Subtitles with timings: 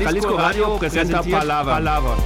[0.00, 1.22] Jalisco Radio presenta.
[1.22, 2.16] Palava.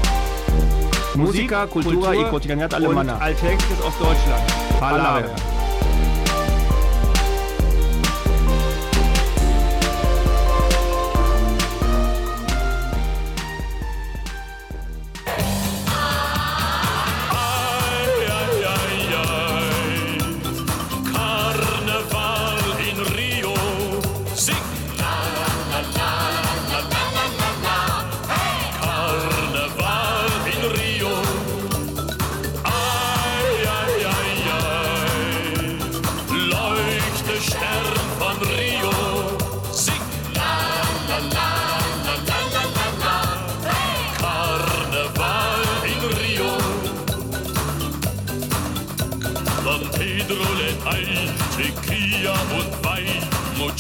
[1.15, 3.17] Música, Kultur y cotidianidad alemana.
[3.19, 4.45] Alltägliches aus Deutschland.
[4.79, 5.21] Palava.
[5.21, 5.56] Ei,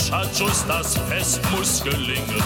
[0.09, 2.43] Muchachos, das Fest muss gelingen.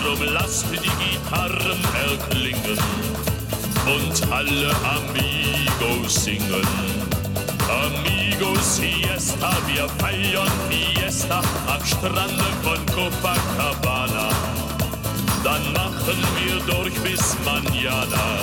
[0.00, 2.78] Drum lasst die Gitarren erklingen
[3.84, 6.66] und alle Amigos singen.
[7.68, 14.28] Amigos Fiesta, wir feiern Fiesta am Strande von Copacabana.
[15.42, 18.38] Dann machen wir durch bis Manana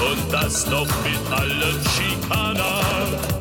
[0.00, 3.33] und das noch mit allen Schikaner.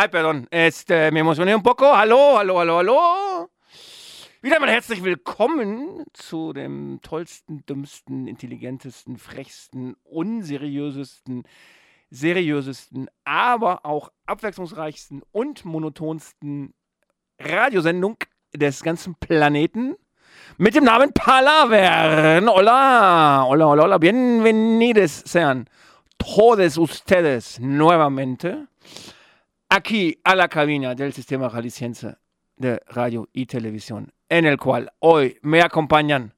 [0.00, 1.94] Ay, perdón, este, me emocioné un poco.
[1.94, 3.50] Hallo, hallo, hallo, hallo.
[4.40, 11.42] Wieder mal herzlich willkommen zu dem tollsten, dümmsten, intelligentesten, frechsten, unseriösesten,
[12.08, 16.72] seriösesten, aber auch abwechslungsreichsten und monotonsten
[17.38, 18.16] Radiosendung
[18.56, 19.96] des ganzen Planeten
[20.56, 22.48] mit dem Namen Palavern.
[22.48, 23.98] Hola, hola, hola, hola.
[23.98, 25.68] Bienvenidos sean
[26.16, 28.66] todos ustedes nuevamente
[29.70, 32.16] aquí a la cabina del sistema jalisciense
[32.56, 36.34] de radio y televisión, en el cual hoy me acompañan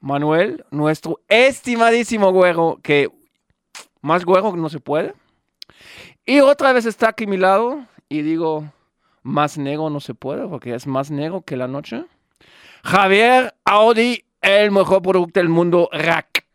[0.00, 3.10] Manuel, nuestro estimadísimo güero, que
[4.02, 5.14] más güero no se puede.
[6.24, 8.64] Y otra vez está aquí a mi lado y digo,
[9.22, 12.04] más negro no se puede, porque es más negro que la noche.
[12.84, 16.46] Javier Audi, el mejor producto del mundo, rack.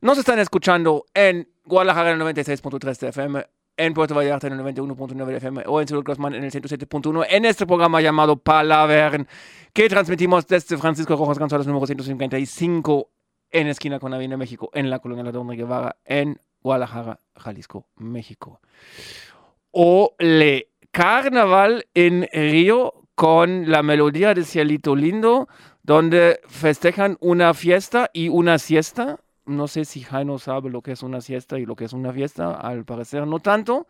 [0.00, 3.46] Nos están escuchando en Guadalajara en el 96.3 de FM,
[3.78, 7.26] en Puerto Vallarta en el 91.9 de FM o en Ciudad Grossman en el 107.1
[7.30, 9.26] en este programa llamado Palavern
[9.72, 13.10] que transmitimos desde Francisco Rojas González número 155
[13.50, 18.60] en esquina con Avenida México en la colonia Ladrón de Guevara en Guadalajara, Jalisco, México.
[19.70, 25.48] Ole, carnaval en Río con la melodía de Cielito Lindo,
[25.82, 29.20] donde festejan una fiesta y una siesta.
[29.48, 32.12] No sé si Jaino sabe lo que es una siesta y lo que es una
[32.12, 33.86] fiesta, al parecer no tanto.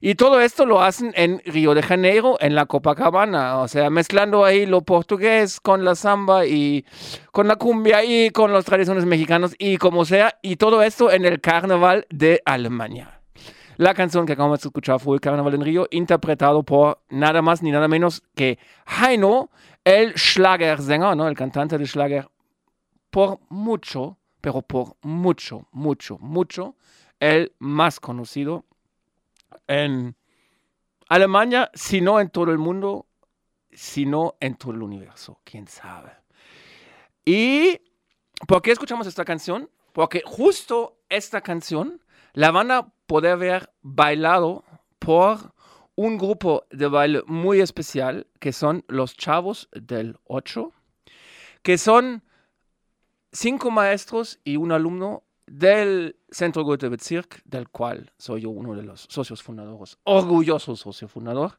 [0.00, 4.44] Y todo esto lo hacen en Río de Janeiro, en la Copacabana, o sea, mezclando
[4.44, 6.84] ahí lo portugués con la samba y
[7.30, 11.26] con la cumbia y con las tradiciones mexicanas y como sea, y todo esto en
[11.26, 13.20] el carnaval de Alemania.
[13.76, 17.70] La canción que acabamos de escuchar fue Carnaval en Río, interpretado por nada más ni
[17.70, 19.50] nada menos que Heino,
[19.84, 21.26] el Schlagersänger, ¿no?
[21.26, 22.28] el cantante de Schlager,
[23.10, 26.76] por mucho, pero por mucho, mucho, mucho,
[27.20, 28.66] el más conocido
[29.68, 30.16] en
[31.08, 33.06] Alemania, si no en todo el mundo,
[33.70, 36.10] si no en todo el universo, quién sabe.
[37.24, 37.80] ¿Y
[38.48, 39.70] por qué escuchamos esta canción?
[39.92, 42.02] Porque justo esta canción
[42.32, 44.64] la van a poder ver bailado
[44.98, 45.54] por
[45.94, 50.72] un grupo de baile muy especial que son los Chavos del 8,
[51.62, 52.24] que son
[53.32, 58.82] cinco maestros y un alumno del Centro Goethe Bezirk, del cual soy yo uno de
[58.82, 61.58] los socios fundadores, orgulloso socio fundador,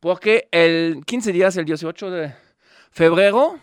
[0.00, 2.34] porque el 15 días, el 18 de
[2.90, 3.58] febrero,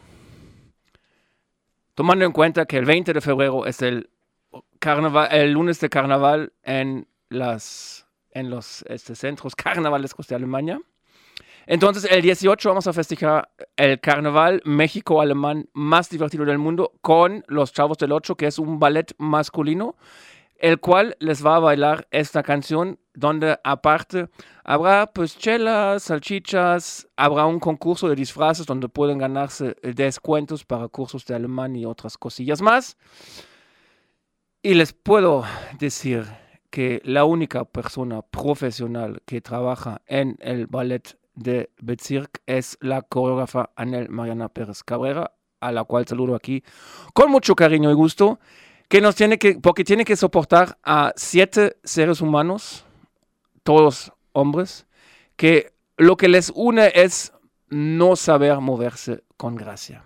[1.94, 4.10] tomando en cuenta que el 20 de febrero es el,
[4.80, 10.82] carnaval, el lunes de carnaval en las en los este, centros carnavalescos de Alemania.
[11.68, 17.72] Entonces, el 18 vamos a festejar el carnaval México-Alemán más divertido del mundo con los
[17.72, 19.96] Chavos del Ocho, que es un ballet masculino,
[20.58, 24.30] el cual les va a bailar esta canción, donde aparte
[24.64, 31.26] habrá pues chelas, salchichas, habrá un concurso de disfraces donde pueden ganarse descuentos para cursos
[31.26, 32.98] de alemán y otras cosillas más.
[34.62, 35.44] Y les puedo
[35.80, 36.26] decir
[36.70, 43.72] que la única persona profesional que trabaja en el ballet de Bezirk es la coreógrafa
[43.76, 46.64] Anel Mariana Pérez Cabrera, a la cual saludo aquí
[47.14, 48.40] con mucho cariño y gusto,
[48.88, 52.86] que nos tiene que, porque tiene que soportar a siete seres humanos,
[53.64, 54.86] todos hombres,
[55.36, 57.32] que lo que les une es
[57.70, 60.04] no saber moverse con gracia.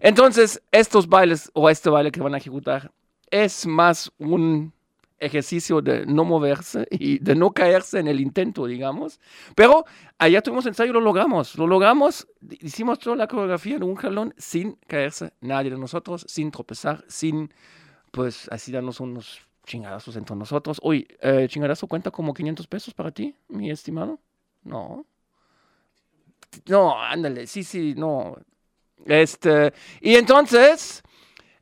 [0.00, 2.92] Entonces, estos bailes o este baile que van a ejecutar
[3.30, 4.72] es más un
[5.18, 9.20] ejercicio de no moverse y de no caerse en el intento, digamos.
[9.54, 9.84] Pero
[10.18, 11.56] allá tuvimos ensayo y lo logramos.
[11.56, 12.28] Lo logramos,
[12.60, 17.52] hicimos toda la coreografía en un jalón sin caerse nadie de nosotros, sin tropezar, sin,
[18.10, 20.80] pues, así darnos unos chingadazos entre nosotros.
[20.82, 24.20] Uy, eh, ¿chingadazo cuenta como 500 pesos para ti, mi estimado?
[24.62, 25.06] No.
[26.68, 28.36] No, ándale, sí, sí, no.
[29.04, 31.02] Este, y entonces,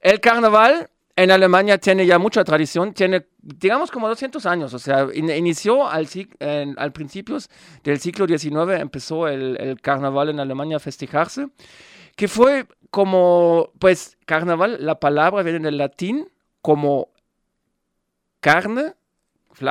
[0.00, 5.06] el carnaval en Alemania tiene ya mucha tradición, tiene, digamos, como 200 años, o sea,
[5.14, 6.08] inició al,
[6.76, 7.48] al principios
[7.84, 11.48] del siglo XIX, empezó el, el, carnaval en Alemania a festejarse,
[12.16, 16.28] que fue como, pues, carnaval, la palabra viene del latín
[16.60, 17.08] como
[18.40, 18.94] carne,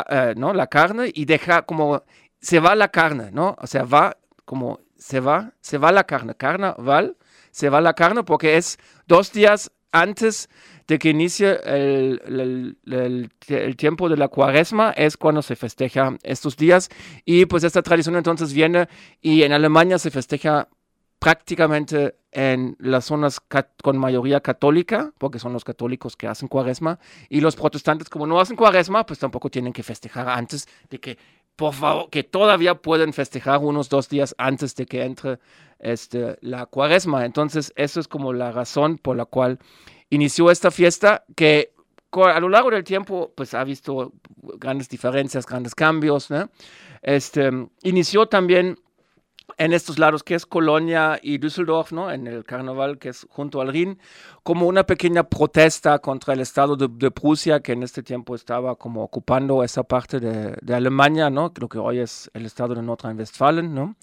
[0.10, 0.54] eh, ¿no?
[0.54, 2.04] La carne y deja como,
[2.40, 3.58] se va la carne, ¿no?
[3.60, 7.18] O sea, va como, se va, se va la carne, carnaval,
[7.52, 10.50] se va la carne porque es dos días antes
[10.88, 16.90] de que inicie el, el, tiempo de la cuaresma, es cuando se festeja estos días.
[17.24, 18.90] Y pues esta tradición entonces viene
[19.22, 20.68] y en Alemania se festeja
[21.20, 23.40] prácticamente en las zonas
[23.82, 27.00] con mayoría católica, porque son los católicos que hacen cuaresma,
[27.30, 31.18] y los protestantes como no hacen cuaresma, pues tampoco tienen que festejar antes de que,
[31.56, 35.40] por favor, que todavía pueden festejar unos dos días antes de que entre
[35.80, 37.26] este, la cuaresma.
[37.26, 39.60] Entonces, eso es como la razón por la cual
[40.10, 41.74] inició esta fiesta que
[42.12, 44.14] a lo largo del tiempo pues ha visto
[44.60, 46.30] grandes diferencias, grandes cambios.
[47.02, 47.50] Este,
[47.82, 48.78] inició también
[49.58, 52.12] en estos lados que es Colonia y Düsseldorf, ¿no?
[52.12, 54.00] en el carnaval que es junto al Rin,
[54.44, 59.04] como una pequeña protesta contra el Estado de, Prusia, que en este tiempo estaba como
[59.04, 61.52] ocupando esa parte de, de Alemania, ¿no?
[61.60, 63.74] lo que hoy es el Estado de Nordrhein-Westfalen.
[63.74, 63.96] ¿no?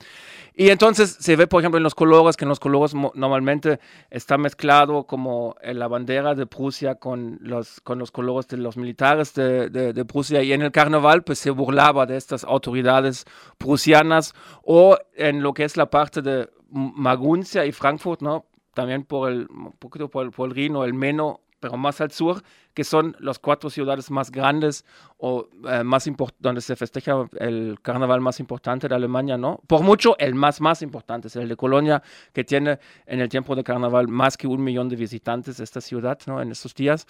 [0.60, 3.80] Y entonces se ve, por ejemplo, en los colores, que en los colores normalmente
[4.10, 9.32] está mezclado como la bandera de Prusia con los, con los colores de los militares
[9.32, 13.24] de, de Prusia, y en el carnaval pues se burlaba de estas autoridades
[13.56, 18.44] prusianas, o en lo que es la parte de Maguncia y Frankfurt, ¿no?
[18.74, 19.48] También por el,
[19.78, 22.42] poquito por el, por el Rhin o el Meno, pero más al sur,
[22.74, 24.84] que son las cuatro ciudades más grandes
[25.18, 29.60] o eh, más donde se festeja el carnaval más importante de Alemania, ¿no?
[29.66, 32.02] Por mucho, el más, más importante es el de Colonia,
[32.32, 36.18] que tiene en el tiempo de carnaval más que un millón de visitantes esta ciudad,
[36.26, 36.40] ¿no?
[36.40, 37.06] En estos días.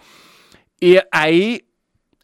[0.81, 1.69] Y ahí,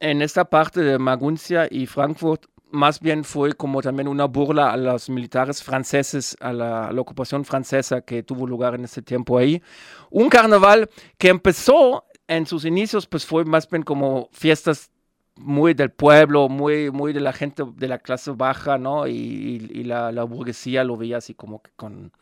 [0.00, 4.76] en esta parte de Maguncia y Frankfurt, más bien fue como también una burla a
[4.76, 9.62] los militares franceses, a la, ocupación francesa que tuvo lugar en ese tiempo ahí.
[10.10, 14.90] Un carnaval que empezó en sus inicios, pues fue más bien como fiestas
[15.36, 19.06] muy del pueblo, muy, muy de la gente de la clase baja, ¿no?
[19.06, 22.12] Y, la, la, burguesía lo veía así como que con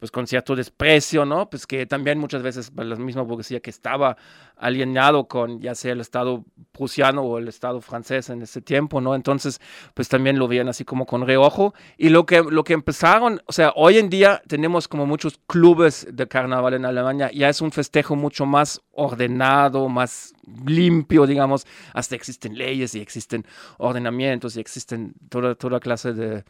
[0.00, 1.48] pues con cierto desprecio, ¿no?
[1.48, 4.16] Pues que también muchas veces pues, la misma burguesía que estaba
[4.56, 9.14] alienado con ya sea el Estado prusiano o el Estado francés en ese tiempo, ¿no?
[9.14, 9.60] Entonces,
[9.94, 11.74] pues también lo veían así como con reojo.
[11.98, 16.06] Y lo que, lo que empezaron, o sea, hoy en día tenemos como muchos clubes
[16.10, 20.34] de carnaval en Alemania, ya es un festejo mucho más ordenado, más
[20.66, 23.46] limpio, digamos, hasta existen leyes y existen
[23.78, 26.44] ordenamientos y existen toda, toda clase de,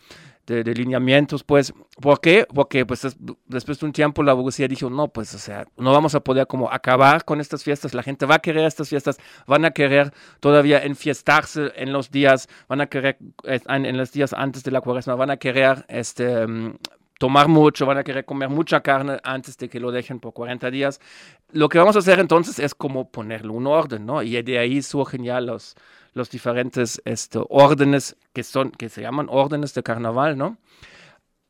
[0.50, 2.47] de, lineamientos, pues, ¿por qué?
[2.52, 3.16] Porque pues
[3.47, 6.47] después de un tiempo la burguesía dijo, no, pues, o sea, no vamos a poder
[6.47, 10.12] como acabar con estas fiestas, la gente va a querer estas fiestas, van a querer
[10.40, 15.14] todavía enfiestarse en los días, van a querer, en, los días antes de la cuaresma,
[15.14, 16.47] van a querer, este,
[17.20, 20.70] tomar mucho, van a querer comer mucha carne antes de que lo dejen por 40
[20.70, 21.00] días.
[21.52, 24.22] Lo que vamos a hacer entonces es como ponerle un orden, ¿no?
[24.22, 25.76] Y de ahí surgen ya los,
[26.14, 30.56] los diferentes este, órdenes que, son, que se llaman órdenes de carnaval, ¿no?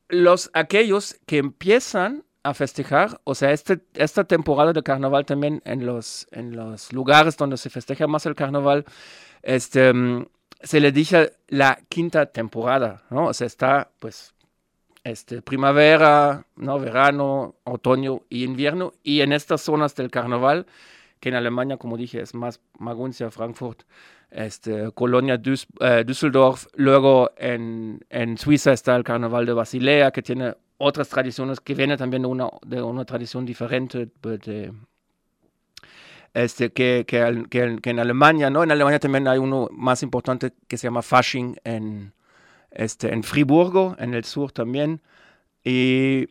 [0.09, 5.85] Los, aquellos que empiezan a festejar, o sea, este, esta temporada de carnaval también en
[5.85, 8.83] los, en los lugares donde se festeja más el carnaval,
[9.41, 9.93] este,
[10.61, 13.27] se le dice la quinta temporada, ¿no?
[13.27, 14.33] O sea, está pues
[15.03, 16.79] este, primavera, ¿no?
[16.79, 18.93] verano, otoño y invierno.
[19.03, 20.67] Y en estas zonas del carnaval,
[21.19, 23.83] que en Alemania, como dije, es más Maguncia, Frankfurt,
[24.29, 25.39] este, Colonia,
[25.79, 26.67] eh, Düsseldorf.
[26.75, 31.97] Luego en, en, Suiza está el carnaval de Basilea, que tiene otras tradiciones, que viene
[31.97, 34.73] también de una, de una tradición diferente de,
[36.33, 38.63] este, que, que, que, en Alemania, ¿no?
[38.63, 42.13] En Alemania también hay uno más importante que se llama Fasching en,
[42.71, 45.01] este, en Friburgo, en el sur también.
[45.63, 46.27] Y,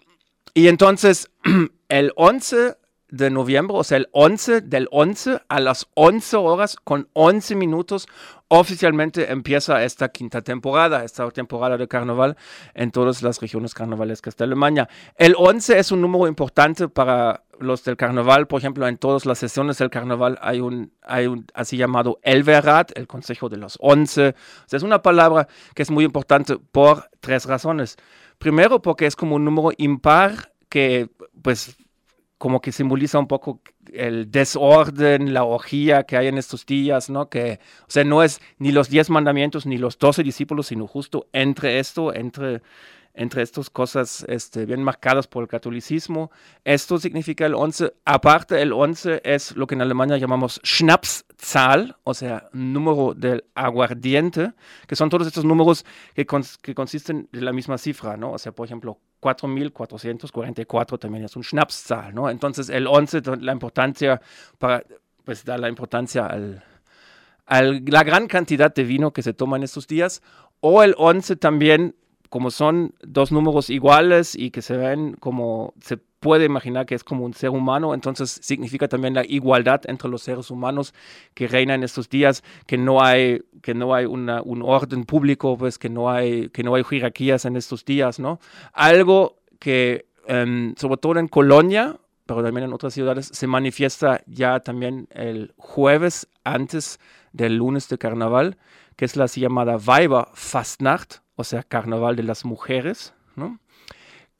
[0.54, 1.30] y entonces
[1.88, 2.76] el 11
[3.11, 8.07] de noviembre, o sea, el 11 del 11 a las 11 horas con 11 minutos,
[8.49, 12.37] oficialmente empieza esta quinta temporada, esta temporada de carnaval
[12.75, 14.88] en todas las regiones carnavalescas de Alemania.
[15.17, 19.38] El 11 es un número importante para los del carnaval, por ejemplo, en todas las
[19.38, 24.29] sesiones del carnaval hay un, hay un así llamado Elverrat, el Consejo de los Once.
[24.31, 27.97] O sea, es una palabra que es muy importante por tres razones.
[28.38, 31.11] Primero, porque es como un número impar que,
[31.43, 31.76] pues,
[32.40, 33.61] como que simboliza un poco
[33.92, 37.28] el desorden, la orgía que hay en estos días, ¿no?
[37.28, 41.28] Que, o sea, no es ni los diez mandamientos ni los doce discípulos, sino justo
[41.35, 42.62] entre esto, entre
[43.12, 46.30] entre estas cosas este, bien marcadas por el catolicismo.
[46.64, 47.92] Esto significa el 11.
[48.06, 54.52] Aparte, el 11 es lo que en Alemania llamamos Schnapszahl, o sea, número del aguardiente,
[54.87, 56.26] que son todos estos números que,
[56.62, 58.32] que consisten de la misma cifra, ¿no?
[58.32, 62.31] O sea, por ejemplo, 4.444 también es un Schnapszahl, ¿no?
[62.31, 64.21] Entonces, el 11, la importancia
[64.59, 64.83] para,
[65.25, 66.62] pues, da la importancia al,
[67.47, 70.23] a la gran cantidad de vino que se toma en estos días,
[70.61, 71.97] o el 11 también
[72.29, 77.03] como son dos números iguales y que se ven como se puede imaginar que es
[77.03, 80.95] como un ser humano, entonces significa también la igualdad entre los seres humanos
[81.35, 85.57] que reina en estos días, que no hay, que no hay una, un orden público,
[85.57, 88.39] pues que no hay, que no hay jerarquías en estos días, ¿no?
[88.73, 91.97] Algo que um, sobre todo en Colonia,
[92.27, 97.00] pero también en otras ciudades, se manifiesta ya también el jueves antes
[97.33, 98.59] del lunes de carnaval,
[98.97, 103.59] que es la llamada Weiberfastnacht, o sea, Carnaval de las Mujeres, ¿no?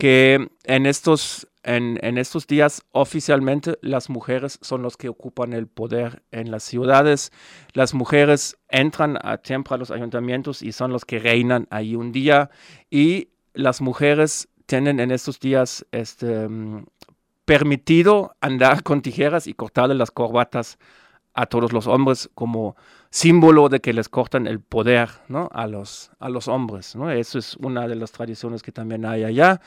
[0.01, 5.67] Que en estos, en, en, estos días oficialmente las mujeres son los que ocupan el
[5.69, 7.31] poder en las ciudades.
[7.75, 12.13] Las mujeres entran a siempre a los ayuntamientos y son los que reinan ahí un
[12.13, 12.51] día.
[12.91, 16.87] Y las mujeres tienen en estos días este, mm,
[17.45, 20.79] permitido andar con tijeras y cortarle las corbatas
[21.35, 22.77] a todos los hombres como
[23.11, 25.49] símbolo de que les cortan el poder ¿no?
[25.53, 26.95] a, los, a los hombres.
[26.95, 27.11] ¿no?
[27.11, 29.61] Eso es una de las tradiciones que también hay allá.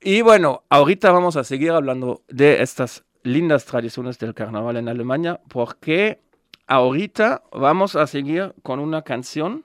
[0.00, 5.40] Y bueno, ahorita vamos a seguir hablando de estas lindas tradiciones del carnaval en Alemania,
[5.48, 6.20] porque
[6.66, 9.64] ahorita vamos a seguir con una canción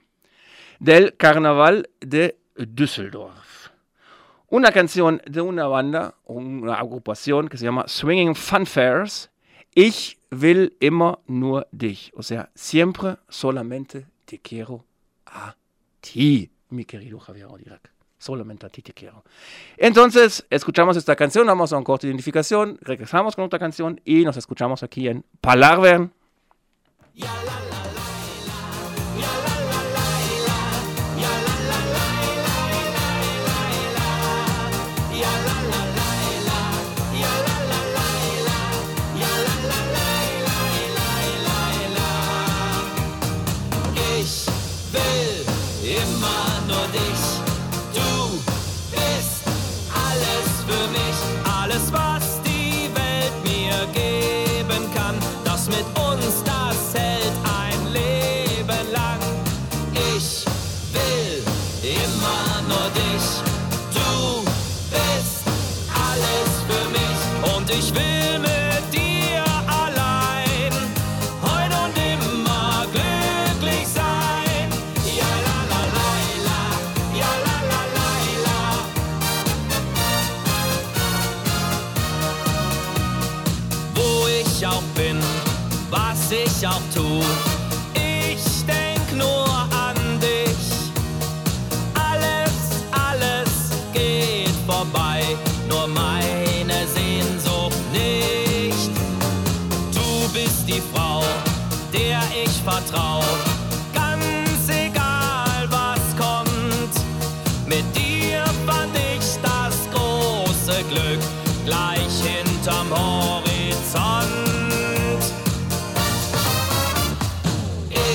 [0.79, 3.69] del carnaval de Düsseldorf.
[4.47, 9.29] Una canción de una banda, una agrupación que se llama Swinging Funfairs.
[9.75, 12.11] Ich will immer nur dich.
[12.15, 14.85] O sea, siempre solamente te quiero
[15.25, 15.55] a
[16.01, 17.91] ti, mi querido Javier Odirac.
[18.17, 19.23] Solamente a ti te quiero.
[19.75, 24.23] Entonces, escuchamos esta canción, vamos a un corte de identificación, regresamos con otra canción y
[24.23, 26.13] nos escuchamos aquí en Palarvern.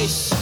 [0.09, 0.38] face.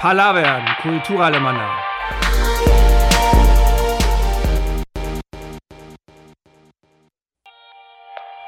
[0.00, 1.68] Palavern, Kulturalemanner.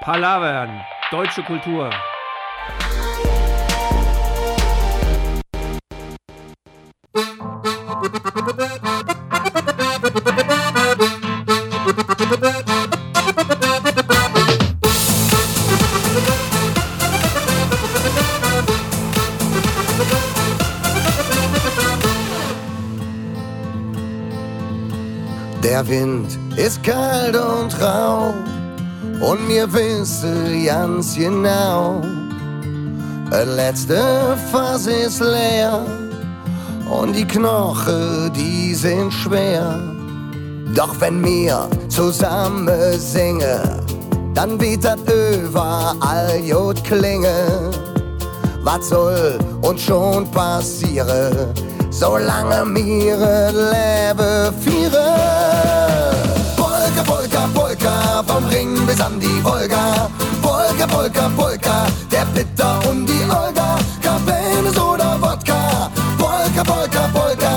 [0.01, 1.91] Palavern, deutsche Kultur.
[27.33, 28.35] Kalt und rau
[29.21, 32.01] und mir wisse ganz genau,
[33.31, 35.81] das letzte Fass ist leer
[36.91, 39.81] und die Knochen, die sind schwer.
[40.75, 43.61] Doch wenn wir zusammen singen,
[44.35, 47.71] dann wird das überall gut klingen.
[48.63, 51.53] Was soll uns schon passieren,
[51.91, 54.63] solange wir das Leben
[58.33, 60.09] vom Ring bis an die Wolga.
[60.41, 63.79] Polka, Polka, Polka, der Bitter und die Olga.
[64.01, 65.91] Cabernet oder Wodka.
[66.19, 67.53] Polka, Polka, Polka,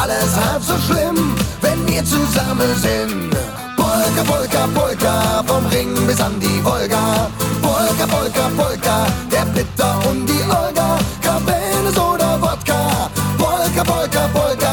[0.00, 3.30] alles halb so schlimm, wenn wir zusammen sind.
[3.76, 7.28] Polka, Polka, Polka, vom Ring bis an die Wolga.
[7.60, 8.96] Polka, Polka, Polka,
[9.30, 10.98] der Bitter und die Olga.
[11.20, 13.10] Cabernet oder Wodka.
[13.36, 14.72] Polka, Polka, Polka,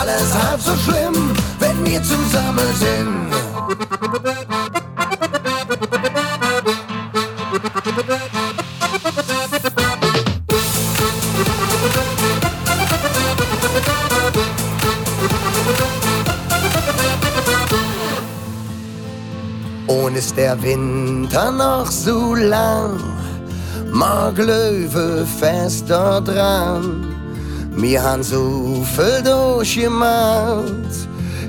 [0.00, 1.16] alles halb so schlimm,
[1.58, 3.47] wenn wir zusammen sind.
[7.98, 8.06] Und
[20.16, 23.00] ist der Winter noch so lang,
[23.90, 27.04] mag Löwe fester dran.
[27.74, 30.62] Wir han so viel durchgemacht,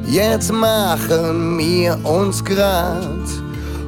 [0.07, 3.05] jetzt machen wir uns grad.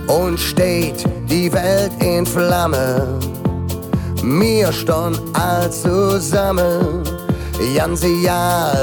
[0.08, 3.18] Und steht die Welt in Flamme.
[4.22, 7.04] Wir stehen all zusammen,
[7.74, 8.04] ganz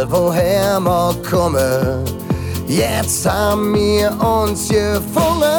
[0.08, 2.04] woher wir kommen.
[2.66, 5.58] Jetzt haben wir uns gefunden.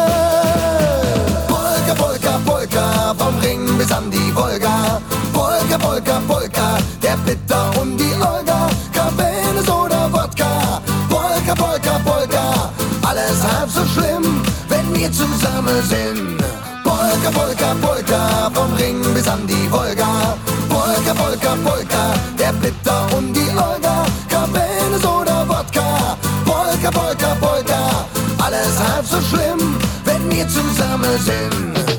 [1.48, 5.00] Polka, Polka, Polka, vom Ring bis an die Wolga.
[5.32, 8.68] Polka, Polka, Polka, der Bitter und die Olga.
[8.92, 10.82] Cabernet oder Wodka.
[11.08, 12.72] Polka, Polka, Polka,
[13.08, 16.39] alles halb so schlimm, wenn wir zusammen sind.
[17.20, 20.38] Polka, Polka, Polka, vom Ring bis an die Wolga.
[20.70, 24.06] Polka, Polka, Polka, der Bitter und die Olga.
[24.30, 26.18] Cabernet oder Wodka.
[26.46, 28.06] Polka, Polka, Polka,
[28.38, 31.99] alles halb so schlimm, wenn wir zusammen sind.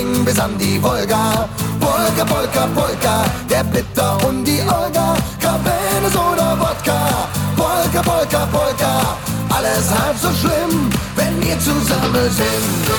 [0.00, 1.48] Schwing bis an die Wolga.
[1.78, 5.14] Polka, Polka, Polka, der Bitter und die Olga.
[5.38, 7.28] Cabernet oder Wodka.
[7.56, 9.16] Polka, Polka, Polka,
[9.50, 12.90] alles halb so schlimm, wenn wir zusammen sind.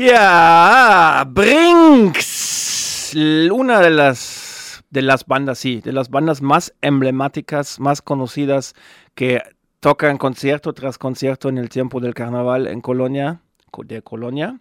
[0.00, 3.16] Ya, Brinks,
[3.50, 8.76] una de las, de las bandas, sí, de las bandas más emblemáticas, más conocidas
[9.16, 9.42] que
[9.80, 13.40] tocan concierto tras concierto en el tiempo del carnaval en Colonia,
[13.72, 14.60] co- de Colonia,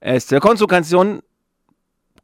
[0.00, 1.22] este, con su canción,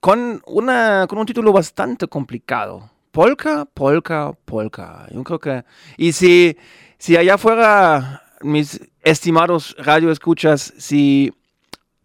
[0.01, 2.89] con, una, con un título bastante complicado.
[3.11, 5.07] Polka, polka, polka.
[5.13, 5.65] Yo creo que...
[5.99, 6.57] Y si,
[6.97, 11.31] si allá fuera, mis estimados radioescuchas, si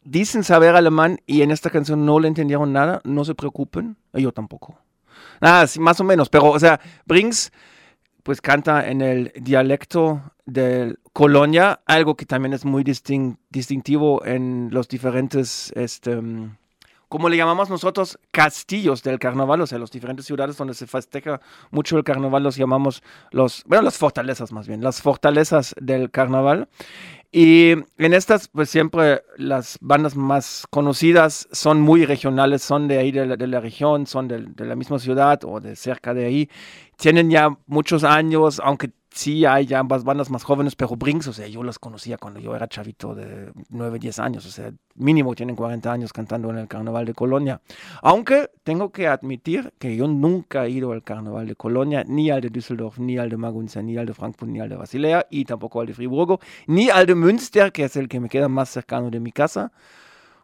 [0.07, 4.31] dicen saber alemán y en esta canción no le entendieron nada, no se preocupen, yo
[4.31, 4.79] tampoco.
[5.41, 7.51] Ah, sí, más o menos, pero, o sea, Brinks,
[8.23, 14.69] pues canta en el dialecto de Colonia, algo que también es muy distin- distintivo en
[14.71, 16.57] los diferentes, este, mm,
[17.09, 21.39] como le llamamos nosotros, castillos del carnaval, o sea, las diferentes ciudades donde se festeja
[21.71, 26.67] mucho el carnaval, los llamamos los, bueno, las fortalezas más bien, las fortalezas del carnaval.
[27.31, 33.11] Y en estas, pues siempre las bandas más conocidas son muy regionales, son de ahí
[33.11, 36.49] de la, región, son de, la misma ciudad o de cerca de ahí.
[36.95, 41.33] Tienen ya muchos años, aunque sí hay ya ambas bandas más jóvenes, pero Brinks, o
[41.33, 45.33] sea, yo las conocía cuando yo era chavito de 9, 10 años, o sea, mínimo
[45.33, 47.59] tienen 40 años cantando en el Carnaval de Colonia.
[48.01, 52.41] Aunque tengo que admitir que yo nunca he ido al Carnaval de Colonia, ni al
[52.41, 55.45] de Düsseldorf, ni al de Maguncia, ni al de Frankfurt, ni al de Basilea, y
[55.45, 58.69] tampoco al de Friburgo, ni al de Münster, que es el que me queda más
[58.69, 59.71] cercano de mi casa.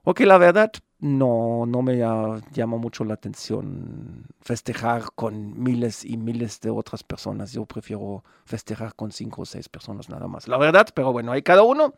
[0.03, 0.71] Porque la verdad
[1.03, 7.51] no, no me llama mucho la atención festejar con miles y miles de otras personas.
[7.51, 10.47] Yo prefiero festejar con cinco o seis personas nada más.
[10.47, 11.93] La verdad, pero bueno, hay cada uno.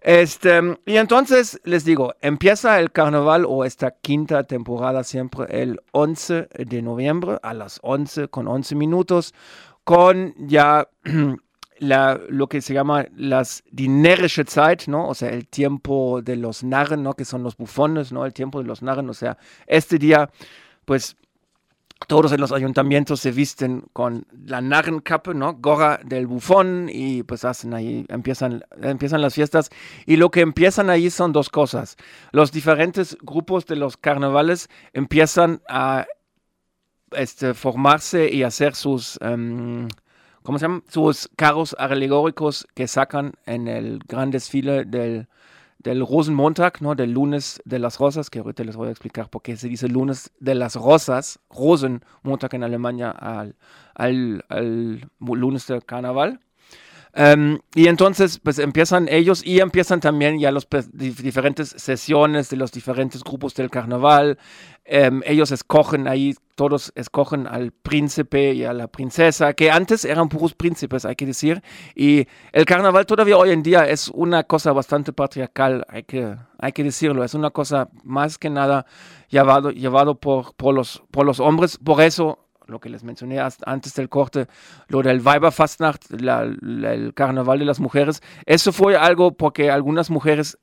[0.00, 6.48] Este, y entonces les digo, empieza el carnaval o esta quinta temporada siempre el 11
[6.58, 9.32] de noviembre a las 11 con 11 minutos
[9.84, 10.88] con ya
[11.88, 15.08] la, lo que se llama las, die närrische Zeit, ¿no?
[15.08, 17.14] O sea, el tiempo de los narren, ¿no?
[17.14, 18.24] Que son los bufones, ¿no?
[18.26, 20.30] El tiempo de los narren, o sea, este día,
[20.84, 21.16] pues,
[22.06, 25.54] todos en los ayuntamientos se visten con la narrenkappe, ¿no?
[25.54, 29.70] Gorra del bufón y pues hacen ahí, empiezan, empiezan las fiestas.
[30.04, 31.96] Y lo que empiezan ahí son dos cosas.
[32.32, 36.06] Los diferentes grupos de los carnavales empiezan a
[37.12, 39.88] este, formarse y hacer sus, em,
[40.44, 40.84] ¿cómo se llaman?
[40.88, 45.26] Sus carros alegóricos que sacan en el gran desfile del,
[45.78, 46.94] del Rosenmontag, ¿no?
[46.94, 49.88] Del lunes de las rosas, que ahorita les voy a explicar por qué se dice
[49.88, 53.56] lunes de las rosas, Rosenmontag en Alemania, al,
[53.94, 56.40] al, al lunes del carnaval.
[57.16, 62.72] Em, y entonces, pues empiezan ellos y empiezan también ya las diferentes sesiones de los
[62.72, 64.36] diferentes grupos del carnaval.
[64.84, 70.28] Em, ellos escogen ahí, todos escogen al príncipe y a la princesa, que antes eran
[70.28, 71.62] puros príncipes, hay que decir.
[71.94, 76.72] Y el carnaval todavía hoy en día es una cosa bastante patriarcal, hay que, hay
[76.72, 77.22] que decirlo.
[77.22, 78.86] Es una cosa más que nada
[79.28, 81.78] llevado, llevado por, por, los, por los hombres.
[81.78, 84.46] Por eso lo que les mencioné antes del corte,
[84.88, 90.10] lo del Weiberfastnacht, la, la, el carnaval de las mujeres, eso fue algo porque algunas
[90.10, 90.58] mujeres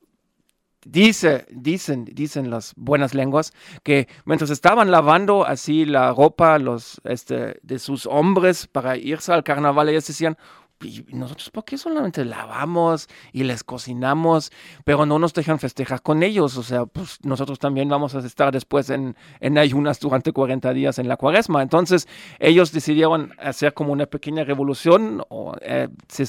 [0.84, 6.58] dice, dicen, dicen las buenas lenguas, que mientras estaban lavando así la ropa
[7.04, 10.36] este, de sus hombres para irse al carnaval, ellas decían,
[10.88, 14.52] ¿y nosotros por qué solamente lavamos y les cocinamos,
[14.84, 16.56] pero no nos dejan festejar con ellos?
[16.56, 19.16] O sea, pues nosotros también vamos a estar después en,
[19.58, 21.62] ayunas durante 40 días en la cuaresma.
[21.62, 26.26] Entonces, ellos decidieron hacer como una pequeña revolución, o eh, se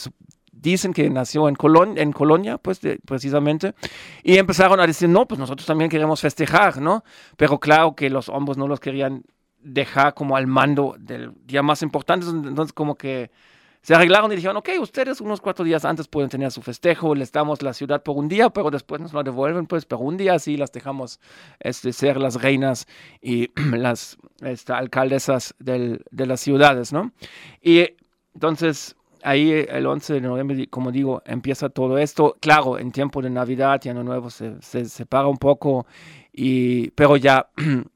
[0.52, 3.76] dicen que nació en, Colon en Colonia, pues precisamente,
[4.24, 7.04] y empezaron a decir, no, pues nosotros también queremos festejar, ¿no?
[7.38, 9.24] Pero claro que los hombres no los querían
[9.60, 13.32] dejar como al mando del día más importante, entonces como que
[13.84, 17.34] se arreglaron y dijeron, ok, ustedes unos cuatro días antes pueden tener su festejo, les
[17.34, 20.36] damos la ciudad por un día, pero después nos lo devuelven, pues, por un día
[20.36, 21.20] así las dejamos
[21.60, 22.88] este, ser las reinas
[23.22, 24.18] y las
[24.70, 27.12] alcaldesas de las ciudades, ¿no?
[27.62, 27.90] Y
[28.34, 32.38] entonces, ahí el 11 de noviembre, como digo, empieza todo esto.
[32.40, 35.86] Claro, en tiempo de Navidad y Año Nuevo se, se separa un poco,
[36.32, 37.50] y, pero ya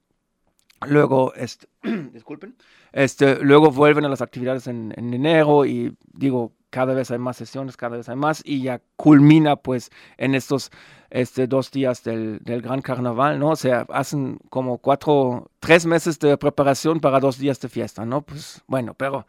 [0.86, 1.68] luego, este,
[2.14, 2.56] disculpen,
[2.92, 7.38] este, luego vuelven a las actividades en, en, enero y digo, cada vez hay más
[7.38, 10.72] sesiones, cada vez hay más, y ya culmina pues en estos
[11.10, 13.52] este, dos días del, del Gran Carnaval, ¿no?
[13.52, 18.22] O sea, hacen como cuatro, tres meses de preparación para dos días de fiesta, ¿no?
[18.22, 19.26] Pues bueno, pero...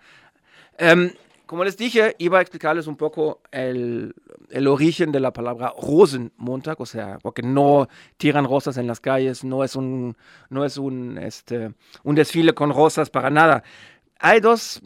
[0.78, 1.12] em,
[1.48, 4.14] como les dije, iba a explicarles un poco el,
[4.68, 9.64] origen de la palabra Rosenmontag, o sea, porque no tiran rosas en las calles, no
[9.64, 10.14] es un,
[10.50, 11.72] no es un, este,
[12.04, 13.64] un desfile con rosas para nada.
[14.18, 14.82] Hay dos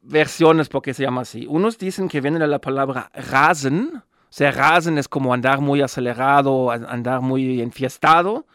[0.00, 1.44] versiones porque se llama así.
[1.48, 5.82] Unos dicen que viene de la palabra rasen, o sea, rasen es como andar muy
[5.82, 8.46] acelerado, andar muy enfiestado,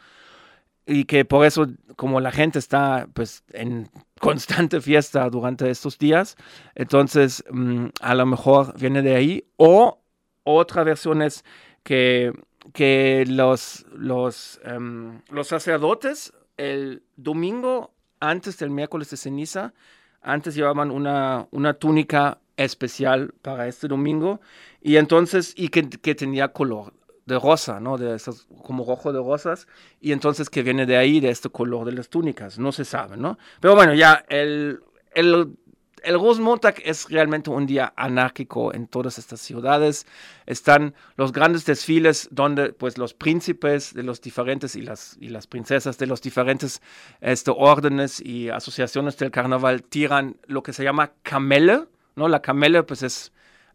[0.85, 3.89] y que por eso, como la gente está pues en
[4.21, 6.37] constante fiesta durante estos días,
[6.75, 9.43] entonces mmm, a lo mejor viene de ahí.
[9.57, 10.01] O
[10.43, 11.43] otra versión es
[11.83, 12.31] que,
[12.73, 19.73] que los, los, um, los sacerdotes el domingo antes del miércoles de ceniza,
[20.21, 24.39] antes llevaban una, una túnica especial para este domingo.
[24.79, 26.93] Y entonces, y que, que tenía color
[27.31, 27.97] de rosa, ¿no?
[27.97, 29.67] De esas, como rojo de rosas,
[30.01, 33.15] y entonces que viene de ahí, de este color de las túnicas, no se sabe,
[33.15, 33.37] ¿no?
[33.61, 34.81] Pero bueno, ya el,
[35.13, 35.55] el,
[36.03, 40.05] el Rosenmontag es realmente un día anárquico en todas estas ciudades.
[40.45, 45.47] Están los grandes desfiles donde pues los príncipes de los diferentes y las, y las
[45.47, 46.81] princesas de los diferentes
[47.21, 52.27] este, órdenes y asociaciones del carnaval tiran lo que se llama camele, ¿no?
[52.27, 53.31] La camele pues es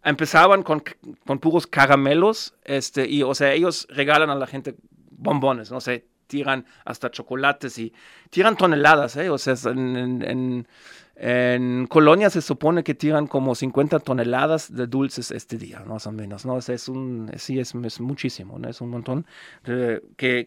[0.07, 0.83] empezaban con,
[1.27, 4.77] con, puros caramelos, este, y, o sea, ellos regalan a la gente
[5.11, 7.93] bombones, no sé, tiran hasta chocolates y
[8.31, 9.31] tiran toneladas, ¿eh?
[9.31, 10.69] O sea, en, en,
[11.17, 16.13] en, Colonia se supone que tiran como 50 toneladas de dulces este día, más o
[16.13, 16.59] menos, ¿no?
[16.59, 18.59] Es un, sí, es, muchísimo.
[18.69, 19.27] Es un montón
[19.65, 20.47] que, que,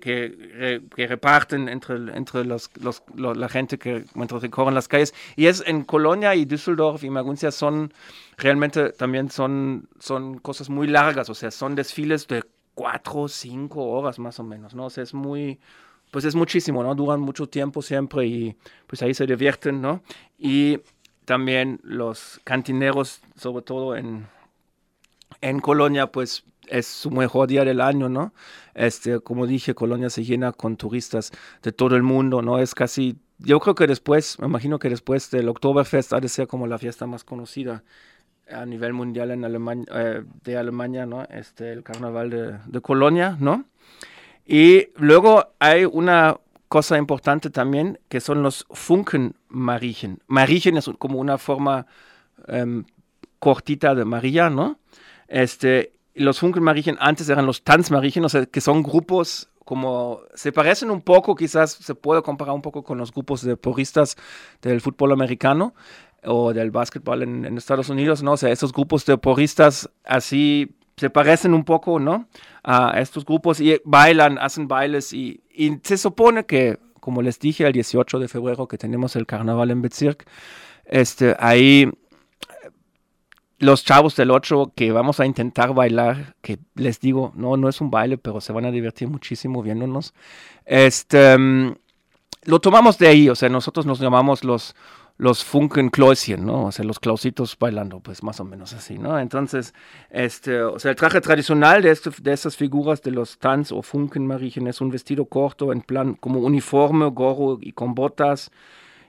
[0.96, 5.14] que, reparten entre, entre los, los, los, la gente que mientras recorren las calles.
[5.36, 7.92] Y es en Colonia y Düsseldorf y Maguncia son
[8.40, 12.44] realmente también son, son cosas muy largas, o sea, son desfiles de
[12.80, 14.86] cuatro, cinco horas más o menos, ¿no?
[14.86, 15.60] O sea, es muy,
[16.12, 16.96] pues es muchísimo, ¿no?
[16.96, 18.56] Duran mucho tiempo siempre y
[18.88, 20.02] pues ahí se divierten, ¿no?
[20.38, 20.80] Y
[21.26, 24.28] también los cantineros, sobre todo en,
[25.42, 28.34] en Colonia, pues es su mejor día del año, ¿no?
[28.76, 32.60] Este, como dije, Colonia se llena con turistas de todo el mundo, ¿no?
[32.60, 36.48] Es casi, yo creo que después, me imagino que después del Oktoberfest ha de ser
[36.48, 37.84] como la fiesta más conocida
[38.52, 41.24] a nivel mundial en Alemania, eh, de Alemania, ¿no?
[41.24, 43.66] Este, el carnaval de, de, Colonia, ¿no?
[44.46, 46.38] Y luego hay una
[46.70, 50.20] cosa importante también, que son los Funkenmariechen.
[50.28, 51.88] Mariechen es como una forma
[52.48, 52.84] um,
[53.40, 54.80] cortita de María, ¿no?
[55.28, 60.90] Este, los Funkenmariechen antes eran los Tanzmariechen, o sea, que son grupos como se parecen
[60.90, 64.18] un poco, quizás se puede comparar un poco con los grupos de porristas
[64.64, 65.76] del fútbol americano,
[66.24, 68.34] o del básquetbol en, Estados Unidos, ¿no?
[68.34, 72.28] O sea, esos grupos de porristas así se parecen un poco, ¿no?
[72.64, 77.66] A estos grupos y bailan, hacen bailes y, y se supone que, como les dije,
[77.66, 80.26] el 18 de febrero que tenemos el carnaval en Bezirk,
[80.86, 81.90] este, ahí
[83.60, 87.82] los chavos del 8 que vamos a intentar bailar, que les digo, no, no es
[87.82, 90.14] un baile, pero se van a divertir muchísimo viéndonos,
[90.66, 91.76] este, um,
[92.44, 94.76] lo tomamos de ahí, o sea, nosotros nos llamamos los
[95.20, 96.68] los Funkenkläuschen, ¿no?
[96.68, 99.20] O sea, los clausitos bailando, pues más o menos así, ¿no?
[99.20, 99.74] Entonces,
[100.10, 104.80] este, o sea, el traje tradicional de, estas figuras de los Tanz o Funkenmariechen es
[104.80, 108.50] un vestido corto en plan como uniforme, gorro y con botas.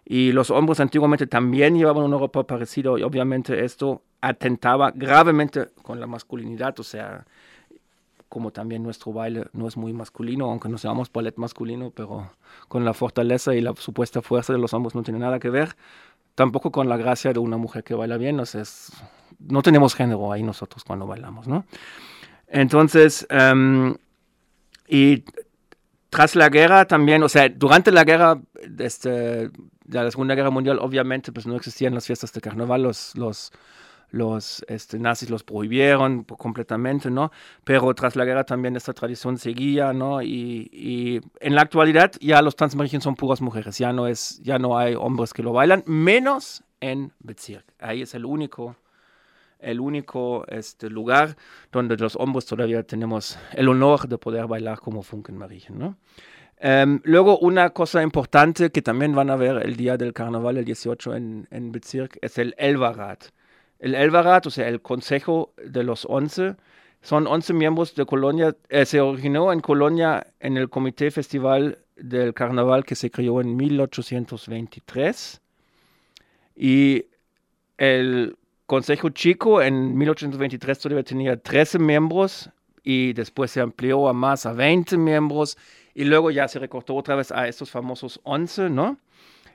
[0.05, 6.01] Y los hombres antiguamente también llevaban una ropa parecida y obviamente esto atentaba gravemente con
[6.01, 7.25] la masculinidad, o sea,
[8.31, 12.31] como también nuestro baile no es muy masculino, aunque nos llamamos ballet masculino, pero
[12.69, 15.77] con la fortaleza y la supuesta fuerza de los hombres no tiene nada que ver.
[16.37, 18.93] Tampoco con la gracia de una mujer que baila bien, o sea, es,
[19.41, 21.65] no tenemos género ahí nosotros cuando bailamos, ¿no?
[22.47, 23.97] Entonces, um,
[24.87, 25.25] y
[26.09, 28.41] tras la guerra también, o sea, durante la guerra,
[28.79, 29.51] este, de
[30.05, 33.51] la Segunda Guerra Mundial, obviamente, pues no existían las fiestas de carnaval, los, los
[34.11, 37.31] los este, nazis los prohibieron completamente, ¿no?
[37.65, 40.23] Pero tras la guerra también esta tradición seguía, ¿no?
[40.23, 44.79] Y, en la actualidad ya los Tanzmariechen son puras mujeres, ya no, es, ya no
[44.79, 47.65] hay hombres que lo bailan, menos en Bezirk.
[47.79, 48.77] Ahí es el único,
[49.59, 51.37] el único este, lugar
[51.71, 55.97] donde los hombres todavía tenemos el honor de poder bailar como Funkenmariechen, ¿no?
[56.63, 60.67] Um, luego, una cosa importante que también van a ver el día del carnaval, el
[60.67, 63.25] 18 en, en Bezirk, es el Elvarat.
[63.81, 66.55] El Elvarat, o sea, el Consejo de los Once,
[67.03, 68.55] son 11 miembros de Colonia.
[68.69, 73.57] Eh, se originó en Colonia en el Comité Festival del Carnaval que se creó en
[73.57, 75.41] 1823.
[76.57, 77.07] Y
[77.79, 82.51] el Consejo Chico en 1823 todavía tenía 13 miembros
[82.83, 85.57] y después se amplió a más, a 20 miembros
[85.95, 88.99] y luego ya se recortó otra vez a estos famosos 11, ¿no?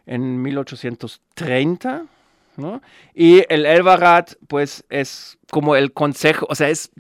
[0.06, 2.06] En 1830,
[2.58, 2.82] ¿no?
[3.14, 6.92] Y el Elbarat, pues es como el consejo, o sea, es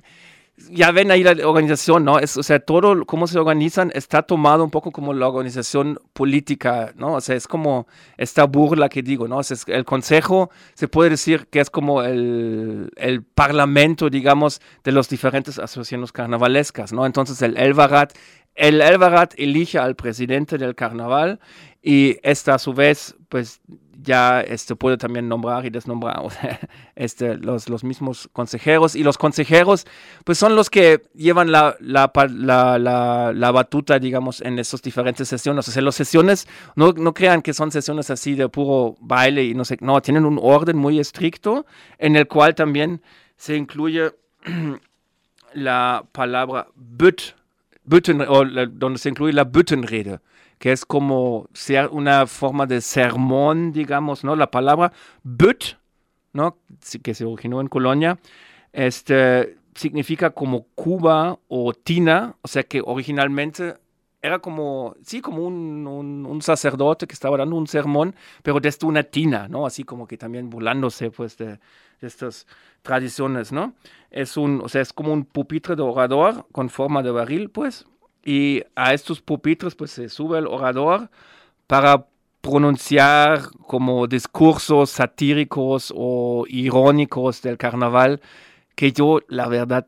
[0.69, 2.17] ya ven ahí la organización, ¿no?
[2.17, 6.93] Es, o sea, todo cómo se organizan está tomado un poco como la organización política,
[6.95, 7.15] ¿no?
[7.15, 7.87] O sea, es como
[8.17, 9.39] esta burla que digo, ¿no?
[9.39, 14.61] O sea, es- el consejo se puede decir que es como el, el parlamento, digamos,
[14.85, 17.05] de las diferentes asociaciones carnavalescas, ¿no?
[17.05, 18.13] Entonces el Elbarat,
[18.55, 21.41] el Elbarat elige al presidente del carnaval
[21.83, 23.59] y esta a su vez, pues
[24.01, 26.59] ya este, puede también nombrar y desnombrar o sea,
[26.95, 28.95] este, los, los mismos consejeros.
[28.95, 29.85] Y los consejeros,
[30.23, 35.67] pues son los que llevan la, la, la, la, batuta, digamos, en esas diferentes sesiones.
[35.67, 39.53] O sea, las sesiones, no, no crean que son sesiones así de puro baile y
[39.53, 41.65] no sé, no, tienen un orden muy estricto
[41.97, 43.01] en el cual también
[43.37, 44.11] se incluye
[45.53, 47.33] la palabra Bütt,
[47.83, 50.19] Bütten, o donde se incluye la Büttenrede,
[50.59, 51.47] que es como
[51.91, 54.35] una forma de sermón, digamos, ¿no?
[54.35, 54.91] La palabra
[55.23, 55.77] Bütt,
[56.33, 56.57] ¿no?
[57.03, 58.19] Que se originó en Colonia,
[58.73, 63.75] este, significa como Cuba o Tina, o sea que originalmente
[64.21, 68.87] era como, sí, como un, un- un sacerdote que estaba dando un sermón, pero desde
[68.87, 69.65] una tina, ¿no?
[69.67, 71.59] Así como que también burlándose, pues, de,
[72.01, 72.47] de estas
[72.81, 73.73] tradiciones, ¿no?
[74.09, 77.85] Es un, o sea, es como un pupitre de orador con forma de barril, pues,
[78.25, 81.09] y a estos pupitres, pues, se sube el orador
[81.67, 82.07] para
[82.41, 88.21] pronunciar como discursos satíricos o irónicos del carnaval,
[88.75, 89.85] que yo, la verdad,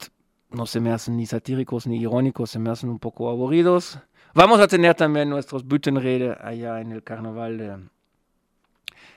[0.52, 4.00] no se me hacen ni satíricos ni irónicos, se me hacen un poco aburridos.
[4.34, 7.78] Vamos a tener también nuestros Büttenrede allá en el carnaval de,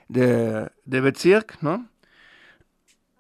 [0.09, 1.89] de, de Bezirk, ¿no?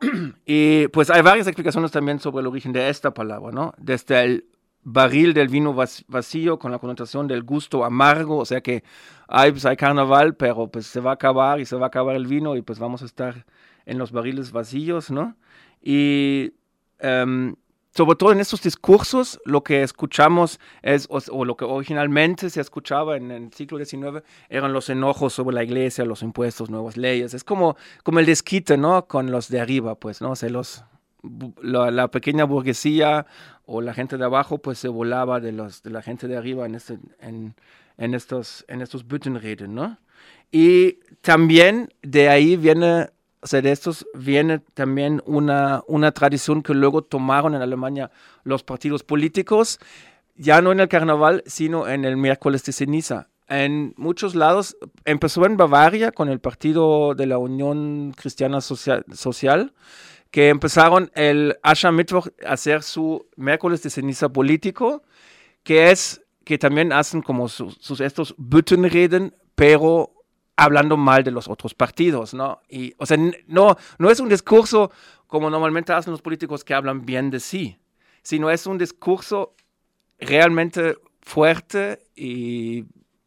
[0.46, 3.74] Y pues hay varias explicaciones también sobre el origen de esta palabra, ¿no?
[3.78, 4.44] Desde el
[4.82, 8.82] barril del vino vac- vacío con la connotación del gusto amargo, o sea que
[9.28, 12.16] hay, pues, hay carnaval, pero pues se va a acabar y se va a acabar
[12.16, 13.46] el vino y pues vamos a estar
[13.86, 15.36] en los barriles vacíos, ¿no?
[15.82, 16.52] Y
[16.98, 17.54] em,
[17.94, 22.60] sobre todo en estos discursos, lo que escuchamos es, o, o lo que originalmente se
[22.60, 27.34] escuchaba en el siglo XIX, eran los enojos sobre la iglesia, los impuestos, nuevas leyes.
[27.34, 29.06] Es como, como el desquite, ¿no?
[29.06, 30.30] Con los de arriba, pues, ¿no?
[30.32, 30.84] O sea, los,
[31.62, 33.26] la, la pequeña burguesía
[33.72, 36.66] o la gente de abajo, pues se volaba de, los, de la gente de arriba
[36.66, 37.54] en, este, en,
[37.98, 39.96] en estos, en estos Büttenreden, ¿no?
[40.50, 46.74] Y también de ahí viene, o sea, de estos viene también una, una tradición que
[46.74, 48.10] luego tomaron en Alemania
[48.42, 49.78] los partidos políticos,
[50.34, 53.28] ya no en el carnaval, sino en el miércoles de ceniza.
[53.46, 59.72] En muchos lados, empezó en Bavaria con el partido de la Unión Cristiana Social, Social
[60.30, 65.02] que empezaron el Aschermittwoch a hacer su miércoles de ceniza político,
[65.62, 70.12] que es que también hacen como sus, sus estos Büttenreden, pero
[70.56, 72.60] hablando mal de los otros partidos, ¿no?
[72.68, 73.16] Y, o sea,
[73.46, 74.90] no, no es un discurso
[75.26, 77.78] como normalmente hacen los políticos que hablan bien de sí,
[78.22, 79.54] sino es un discurso
[80.18, 82.84] realmente fuerte y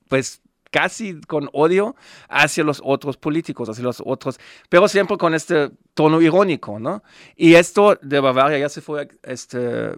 [0.10, 0.43] pues
[0.74, 1.96] casi con odio
[2.28, 7.04] hacia los otros políticos, hacia los otros, pero siempre con este tono irónico, ¿no?
[7.36, 9.92] Y esto de Bavaria ya se fue, este,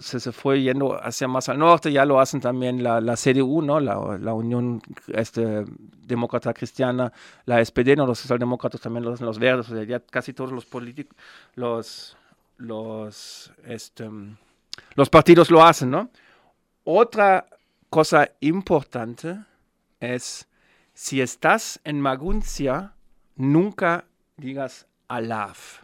[0.00, 3.60] se, se fue yendo hacia más al norte, ya lo hacen también la, la CDU,
[3.60, 3.78] ¿no?
[3.78, 5.66] La, la Unión este,
[6.06, 7.12] Demócrata Cristiana,
[7.44, 8.06] la SPD, ¿no?
[8.06, 11.14] Los socialdemócratas también lo hacen, los verdes, o sea, ya casi todos los políticos,
[11.56, 12.16] los,
[12.56, 14.08] los, este,
[14.94, 16.08] los partidos lo hacen, ¿no?
[16.84, 17.46] Otra
[17.90, 19.36] cosa importante
[20.02, 20.48] es,
[20.94, 22.94] si estás en Maguncia,
[23.36, 25.82] nunca digas alaf,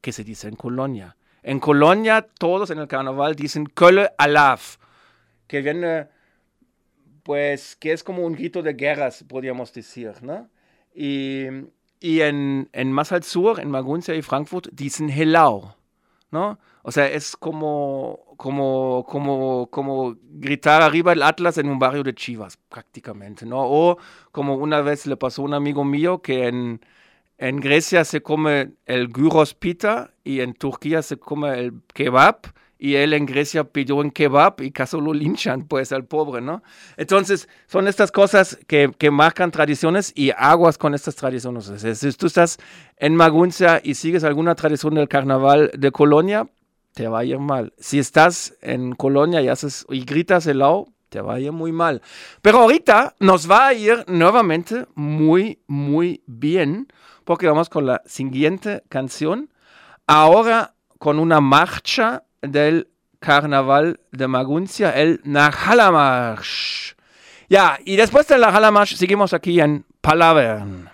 [0.00, 1.16] que se dice en Colonia.
[1.42, 4.76] En Colonia, todos en el carnaval dicen Kölle alaf,
[5.46, 6.08] que viene,
[7.22, 10.48] pues, que es como un grito de guerras, podríamos decir, ¿no?
[10.94, 11.46] Y,
[12.00, 15.74] y en, en más al sur, en Maguncia y Frankfurt, dicen Helau,
[16.30, 16.58] ¿no?
[16.88, 22.14] O sea, es como, como, como, como gritar arriba el Atlas en un barrio de
[22.14, 23.58] Chivas, prácticamente, ¿no?
[23.60, 23.98] O
[24.32, 26.80] como una vez le pasó a un amigo mío que en,
[27.36, 32.94] en Grecia se come el gyros pita y en Turquía se come el kebab y
[32.94, 36.62] él en Grecia pidió un kebab y casi lo linchan, pues, al pobre, ¿no?
[36.96, 41.66] Entonces, son estas cosas que, que marcan tradiciones y aguas con estas tradiciones.
[41.66, 42.56] Si tú estás
[42.96, 46.48] en Maguncia y sigues alguna tradición del carnaval de Colonia,
[46.94, 47.72] te va a ir mal.
[47.78, 52.02] Si estás en Colonia y, haces, y gritas helado, te va a ir muy mal.
[52.42, 56.88] Pero ahorita nos va a ir nuevamente muy, muy bien,
[57.24, 59.50] porque vamos con la siguiente canción.
[60.06, 62.88] ahora con una marcha del
[63.20, 66.94] Carnaval de Maguncia, el Najalamarsh.
[67.48, 70.90] Ya, y después del Najalamarsh seguimos aquí en Palavern.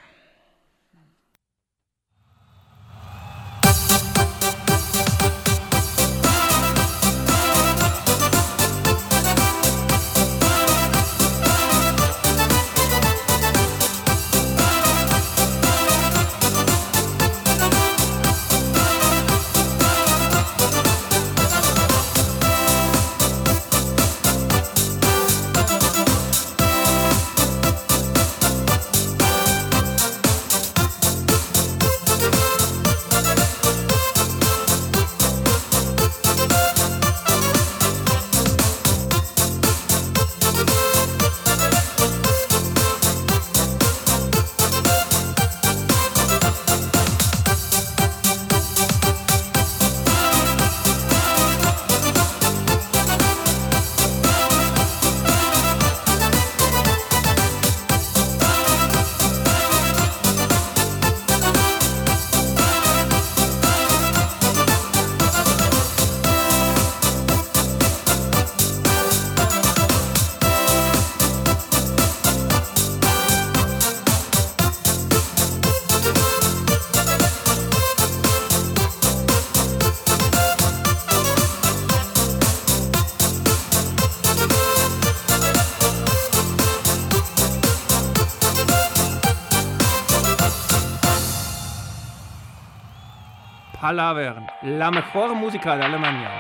[93.84, 96.30] Palavern, la mejor música de Alemania.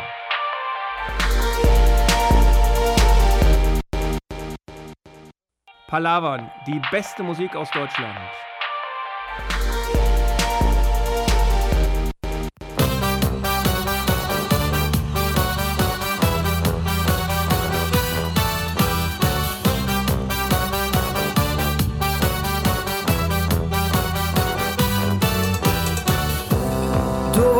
[5.86, 8.16] Palavern, die beste Musik aus Deutschland.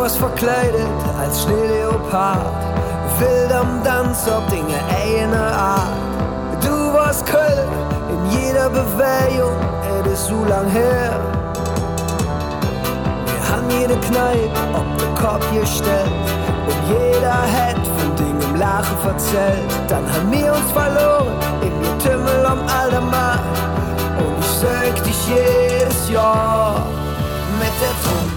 [0.04, 0.86] Warst verkleidet
[1.18, 2.44] als Schneeleopard,
[3.18, 5.96] wild am Tanz ob Dinge einer Art.
[6.62, 7.70] Du warst Köln
[8.10, 9.56] in jeder Bewegung,
[10.04, 11.18] es ist so lang her.
[13.24, 16.12] Wir haben jede Kneipe ob den Kopf gestellt
[16.66, 19.72] und jeder hat von Dingen Lachen verzählt.
[19.88, 21.32] Dann haben wir uns verloren
[21.62, 23.58] in ihr Tümmel am Aldermarkt
[24.18, 26.84] und ich sag dich jedes Jahr
[27.58, 28.33] mit der Trum,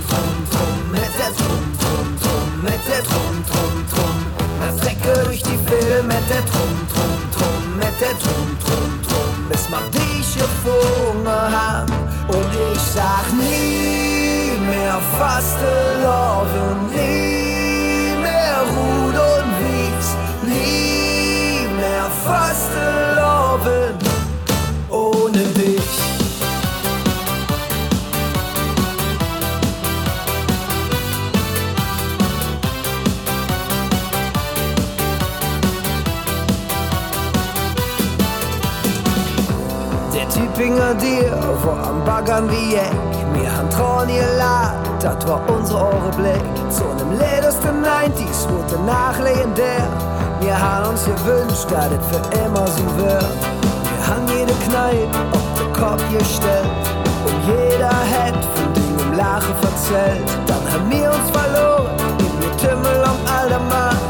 [2.67, 4.17] Trompete, Trum, Trum, Trum.
[4.59, 9.49] Mal Strecke durch die Filmette, Trum, Trum, Trompete, Trum, Trum, Trum.
[9.49, 11.93] Bis man dich gefunden haben
[12.27, 20.09] und ich sag nie mehr Fastelof und nie mehr Rud und Wies,
[20.43, 24.06] nie mehr Fastelof und
[40.57, 42.91] Dir war am Baggern wie Eck.
[43.35, 46.41] Wir haben Trauen geladen, das war unser Ohrenblick.
[46.71, 49.87] Zu einem letzten 90s wurde nach legendär.
[50.39, 53.37] Wir haben uns gewünscht, dass es für immer so wird.
[53.83, 56.65] Wir haben jede Kneipe auf den Kopf gestellt.
[57.27, 60.27] Und jeder hat von Dingen im Lachen verzählt.
[60.47, 64.01] Dann haben wir uns verloren in der Tümmel am Aldermarkt.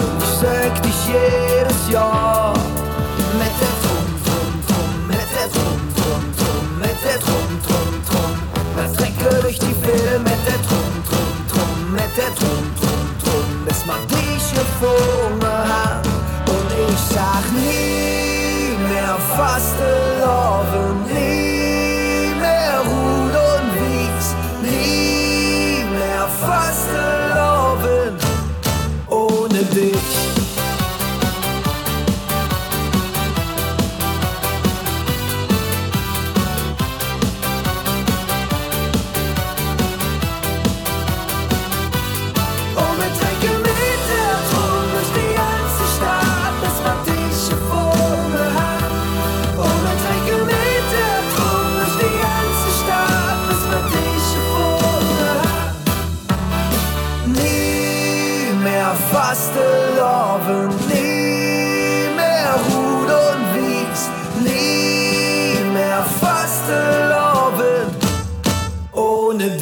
[0.00, 2.54] Und ich sag dich jedes Jahr
[13.88, 15.47] my wish for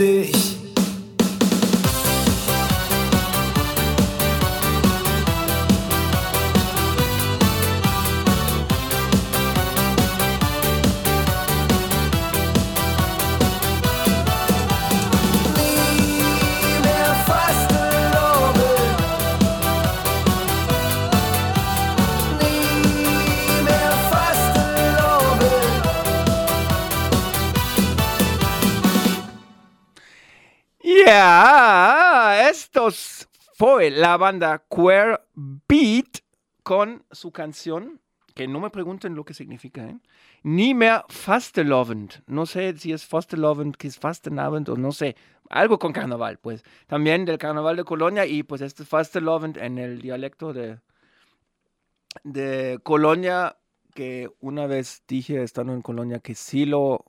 [0.06, 0.55] dich.
[33.90, 36.18] La banda Queer Beat
[36.62, 38.00] con su canción,
[38.34, 39.98] que no me pregunten lo que significa, ¿eh?
[40.42, 42.22] Ni mehr Fastelovend.
[42.26, 45.16] No sé si es Fastelovend, que es Fastenabend o no sé.
[45.48, 46.64] Algo con carnaval, pues.
[46.86, 50.80] También del carnaval de Colonia y pues este Fastelovend en el dialecto de,
[52.24, 53.56] de Colonia,
[53.94, 57.04] que una vez dije estando en Colonia que sí lo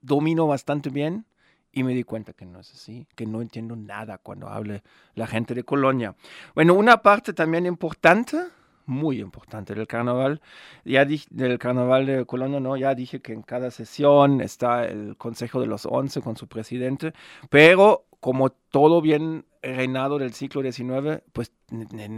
[0.00, 1.26] domino bastante bien
[1.72, 4.82] y me di cuenta que no es así, que no entiendo nada cuando hable
[5.14, 6.14] la gente de Colonia.
[6.54, 8.38] Bueno, una parte también importante,
[8.86, 10.40] muy importante del carnaval,
[10.84, 15.60] ya del carnaval de Colonia, no, ya dije que en cada sesión está el Consejo
[15.60, 17.12] de los Once con su presidente,
[17.48, 21.52] pero como todo bien reinado del siglo XIX, pues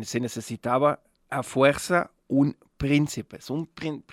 [0.03, 3.39] se necesitaba a fuerza un príncipe.
[3.51, 3.69] Un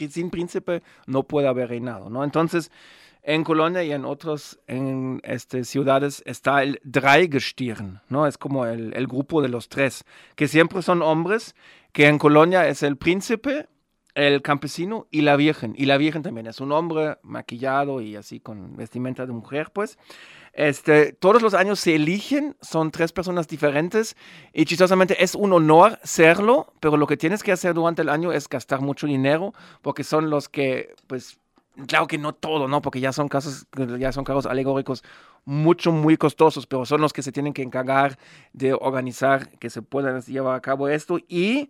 [0.10, 2.24] sin príncipe no puede haber reinado, ¿no?
[2.24, 2.72] Entonces,
[3.24, 8.28] en Colonia y en otras en, este, ciudades está el Dreigestirn, ¿no?
[8.28, 10.06] Es como el, grupo de los tres,
[10.36, 11.56] que siempre son hombres,
[11.92, 13.68] que en Colonia es el príncipe,
[14.16, 15.74] el campesino y la virgen.
[15.78, 19.98] Y la virgen también es un hombre maquillado y así con vestimenta de mujer, pues.
[20.54, 24.18] Este, todos los años se eligen, son tres personas diferentes
[24.52, 28.34] y chistosamente es un honor serlo, pero lo que tienes que hacer durante el año
[28.34, 31.40] es gastar mucho dinero porque son los que, pues,
[31.88, 32.82] claro que no todo, ¿no?
[32.82, 33.68] Porque ya son casos,
[33.98, 35.04] ya son carros alegóricos
[35.46, 38.18] mucho, muy costosos, pero son los que se tienen que encargar
[38.54, 41.70] de organizar que se puedan llevar a cabo esto y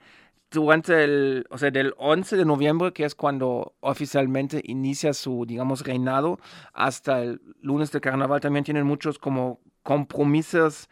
[0.51, 5.85] durante el, o sea, del 11 de noviembre, que es cuando oficialmente inicia su, digamos,
[5.85, 6.39] reinado,
[6.73, 10.89] hasta el lunes de carnaval, también tienen muchos como compromisos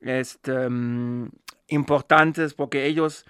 [0.00, 1.30] este, mm,
[1.68, 3.26] importantes, porque ellos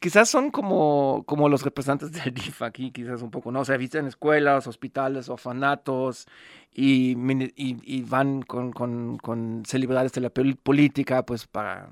[0.00, 3.60] quizás son como, como los representantes del DIF aquí, quizás un poco, ¿no?
[3.60, 6.26] O sea, visitan escuelas, hospitales, orfanatos
[6.72, 7.16] y,
[7.56, 11.90] y, y van con, con, con celebridades de la política, pues para,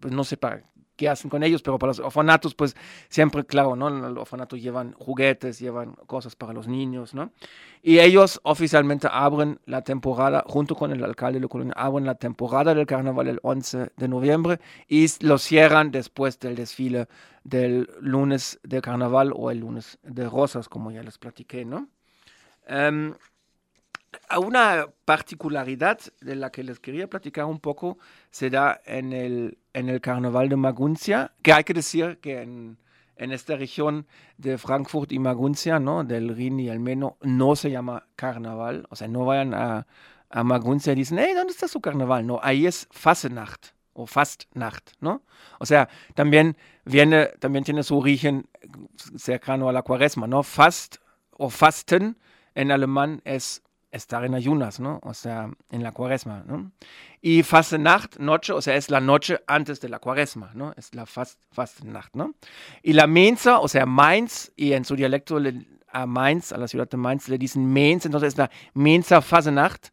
[0.00, 0.62] pues no sé, para
[0.96, 2.76] qué hacen con ellos, pero para los orfanatos, pues
[3.08, 3.88] siempre, claro, ¿no?
[3.88, 7.30] En el orfanato llevan juguetes, llevan cosas para los niños, ¿no?
[7.82, 12.16] Y ellos oficialmente abren la temporada, junto con el alcalde de la colonia, abren la
[12.16, 17.06] temporada del carnaval el 11 de noviembre y lo cierran después del desfile
[17.44, 21.88] del lunes de carnaval o el lunes de rosas, como ya les platiqué, ¿no?
[22.68, 23.14] Um,
[24.38, 27.98] una particularidad de la que les quería platicar un poco
[28.30, 32.78] se da en el, en el carnaval de Maguncia, que hay que decir que en,
[33.16, 34.06] en esta región
[34.36, 36.04] de Frankfurt y Maguncia, ¿no?
[36.04, 38.86] del Rin y el Meno, no se llama carnaval.
[38.90, 39.86] O sea, no vayan a,
[40.30, 42.26] a Maguncia y dicen, hey, ¿dónde está su carnaval?
[42.26, 45.22] No, ahí es Fasenacht o Fastnacht, ¿no?
[45.58, 48.46] O sea, también viene, también tiene su origen
[49.16, 50.42] cercano a la cuaresma, ¿no?
[50.42, 50.96] Fast
[51.30, 52.18] o Fasten
[52.54, 53.62] en alemán es
[53.96, 55.00] estar en ayunas, ¿no?
[55.02, 56.70] O sea, en la cuaresma, ¿no?
[57.20, 60.72] Y Fastenacht, noche, o sea, es la noche antes de la cuaresma, ¿no?
[60.76, 62.34] Es la fast, Fastenacht, ¿no?
[62.82, 65.40] Y la Mensa, o sea, Mainz, y en su dialecto
[65.90, 69.88] a Mainz, a la ciudad de Mainz, le dicen Mainz, entonces es la Mensa Fastenacht.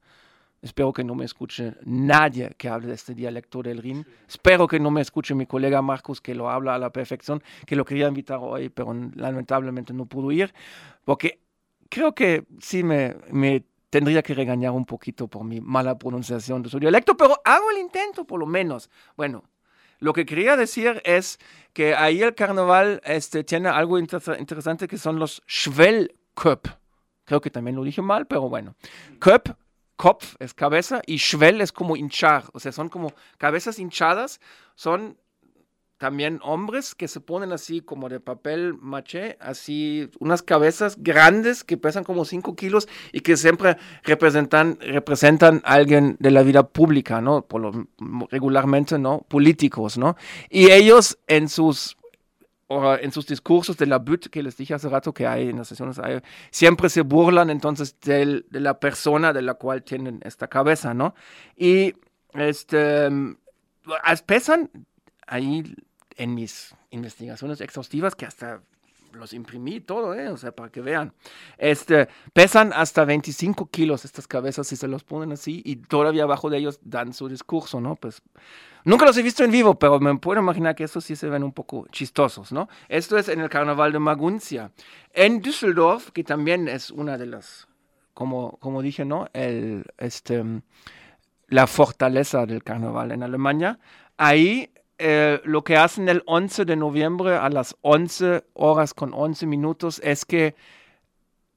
[0.62, 4.06] Espero que no me escuche nadie que hable de este dialecto del Rin.
[4.26, 7.76] Espero que no me escuche mi colega Marcus, que lo habla a la perfección, que
[7.76, 10.54] lo quería invitar hoy, pero lamentablemente no pudo ir,
[11.04, 11.41] porque
[11.89, 16.69] creo que sí me, me tendría que regañar un poquito por mi mala pronunciación de
[16.71, 18.89] su dialecto, pero hago el intento por lo menos.
[19.15, 19.43] Bueno,
[19.99, 21.37] lo que quería decir es
[21.73, 26.69] que ahí el carnaval este, tiene algo inter interesante que son los Schwellköp.
[27.23, 28.73] Creo que también lo dije mal, pero bueno.
[29.19, 29.49] Köp,
[29.95, 34.41] Kopf es cabeza y Schwell es como hinchar, o sea, son como cabezas hinchadas,
[34.73, 35.19] son
[36.04, 41.78] también hombres que se ponen así como de papel maché, así unas cabezas grandes que
[41.78, 47.22] pesan como 5 kilos y que siempre representan, representan a alguien de la vida pública,
[47.22, 47.45] ¿no?
[47.45, 47.88] Por lo,
[48.30, 49.20] regularmente, ¿no?
[49.30, 50.18] Políticos, ¿no?
[50.49, 51.95] Y ellos en sus
[52.99, 55.70] en sus discursos de la BUT, que les dije hace rato que hay en las
[55.70, 56.01] sesiones,
[56.51, 61.16] siempre se burlan entonces de la persona de la cual tienen esta cabeza, ¿no?
[61.56, 61.93] Y
[62.34, 63.10] este,
[64.26, 64.70] pesan
[65.28, 65.64] ahí
[66.18, 68.61] en mis investigaciones exhaustivas, que hasta
[69.14, 70.30] los imprimí todo, ¿eh?
[70.30, 71.14] o sea, para que vean.
[71.57, 76.49] Este, pesan hasta 25 kilos estas cabezas si se los ponen así y todavía abajo
[76.49, 77.95] de ellos dan su discurso, ¿no?
[77.95, 78.22] Pues
[78.84, 81.43] nunca los he visto en vivo, pero me puedo imaginar que estos sí se ven
[81.43, 82.70] un poco chistosos, ¿no?
[82.89, 84.72] Esto es en el carnaval de Maguncia.
[85.14, 87.68] En Düsseldorf, que también es una de las,
[88.14, 89.28] como, como dije, ¿no?
[89.34, 90.43] El, este,
[91.47, 93.80] la fortaleza del carnaval en Alemania.
[94.18, 94.72] Ahí
[95.06, 99.99] eh, lo que hacen el 11 de noviembre a las 11 horas con 11 minutos
[100.01, 100.56] es que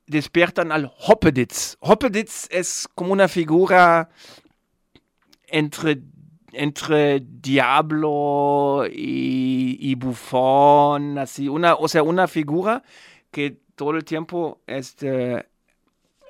[0.09, 1.77] despiertan al Hoppeditz.
[1.79, 4.09] Hoppeditz es como una figura
[5.47, 6.03] entre
[6.55, 12.83] entre Diablo y, y Bufón, así, una, o sea, una figura
[13.31, 15.47] que todo el tiempo este,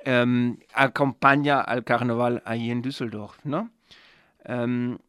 [0.05, 3.71] em, acompaña al carnaval ahí en Düsseldorf, ¿no?
[4.43, 4.99] Em,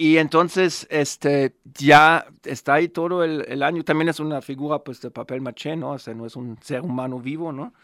[0.00, 3.82] y entonces, este, ya está ahí todo el, el, año.
[3.82, 5.90] También es una figura, pues, de papel maché, ¿no?
[5.90, 7.74] O sea, no es un ser humano vivo, ¿no?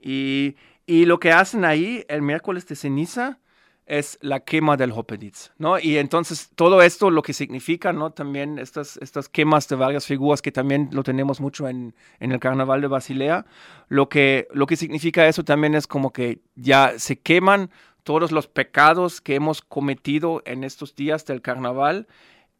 [0.00, 0.56] Y,
[0.86, 3.38] y lo que hacen ahí el miércoles de ceniza
[3.86, 5.78] es la quema del Hopeditz, ¿no?
[5.78, 8.10] Y entonces todo esto lo que significa, ¿no?
[8.10, 12.40] También estas, estas quemas de varias figuras que también lo tenemos mucho en, en el
[12.40, 13.46] carnaval de Basilea,
[13.88, 17.70] lo que, lo que significa eso también es como que ya se queman
[18.02, 22.06] todos los pecados que hemos cometido en estos días del carnaval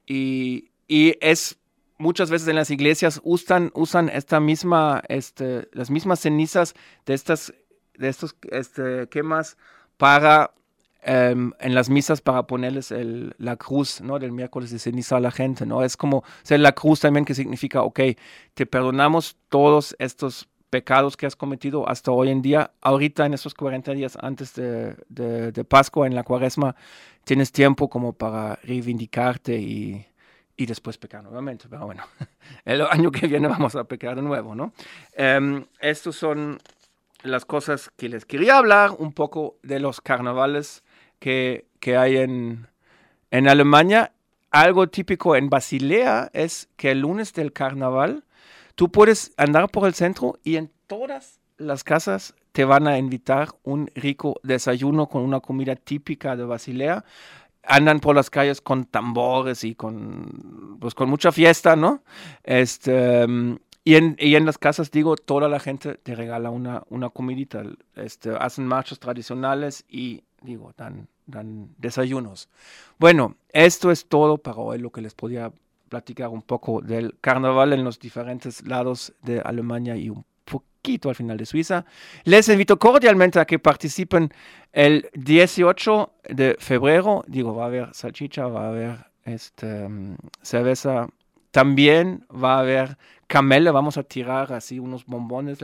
[0.06, 1.58] y, y es
[1.98, 6.74] muchas veces en las iglesias usan, usan esta misma, este, las mismas cenizas
[7.06, 7.54] de estas,
[7.96, 9.56] de estos este, quemas
[9.96, 10.52] para
[11.04, 14.20] Um, en las misas para ponerles el, la cruz, ¿no?
[14.20, 15.82] Del miércoles de ceniza a la gente, ¿no?
[15.82, 18.00] Es como ser la cruz también que significa, ok,
[18.54, 22.70] te perdonamos todos estos pecados que has cometido hasta hoy en día.
[22.80, 26.74] Ahorita, en esos 40 días antes de, de, de Pascua, en la cuaresma,
[27.24, 30.06] tienes tiempo como para reivindicarte y,
[30.56, 31.66] y después pecar nuevamente.
[31.68, 32.04] Pero bueno,
[32.64, 34.72] el año que viene vamos a pecar de nuevo, ¿no?
[35.18, 36.58] Um, estos son
[37.22, 40.84] las cosas que les quería hablar, un poco de los carnavales
[41.18, 42.66] que, que hay en,
[43.30, 44.12] en Alemania.
[44.50, 48.24] Algo típico en Basilea es que el lunes del carnaval
[48.74, 53.48] tú puedes andar por el centro y en todas las casas te van a invitar
[53.62, 57.04] un rico desayuno con una comida típica de Basilea.
[57.64, 62.02] Andan por las calles con tambores y con, pues, con mucha fiesta, ¿no?
[62.42, 63.24] Este,
[63.84, 67.62] y en, y en las casas, digo, toda la gente te regala una, una comidita.
[67.94, 72.48] Este, hacen marchas tradicionales y, digo, dan, dan desayunos.
[72.98, 75.52] Bueno, esto es todo para hoy, lo que les podía
[75.92, 81.14] platicar un poco del carnaval en los diferentes lados de Alemania y un poquito al
[81.14, 81.84] final de Suiza.
[82.24, 84.32] Les invito cordialmente a que participen
[84.72, 87.24] el 18 de febrero.
[87.26, 89.86] Digo, va a haber salchicha, va a haber este,
[90.40, 91.08] cerveza
[91.52, 92.98] también va a haber
[93.28, 95.58] camele, vamos a tirar así unos bombones,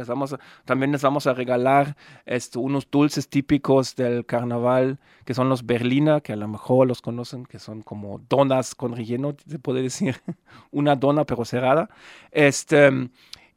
[0.64, 6.22] también les vamos a regalar esto, unos dulces típicos del carnaval, que son los berlina,
[6.22, 10.16] que a lo mejor los conocen, que son como donas con relleno, se puede decir,
[10.70, 11.90] una dona pero cerrada.
[12.30, 13.10] Este,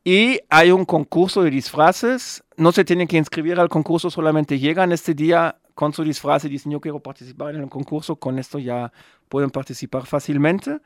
[0.03, 4.91] y hay un concurso de disfraces, no se tienen que inscribir al concurso, solamente llegan
[4.91, 8.59] este día con su disfraz y dicen yo quiero participar en el concurso, con esto
[8.59, 8.91] ya
[9.29, 10.81] pueden participar fácilmente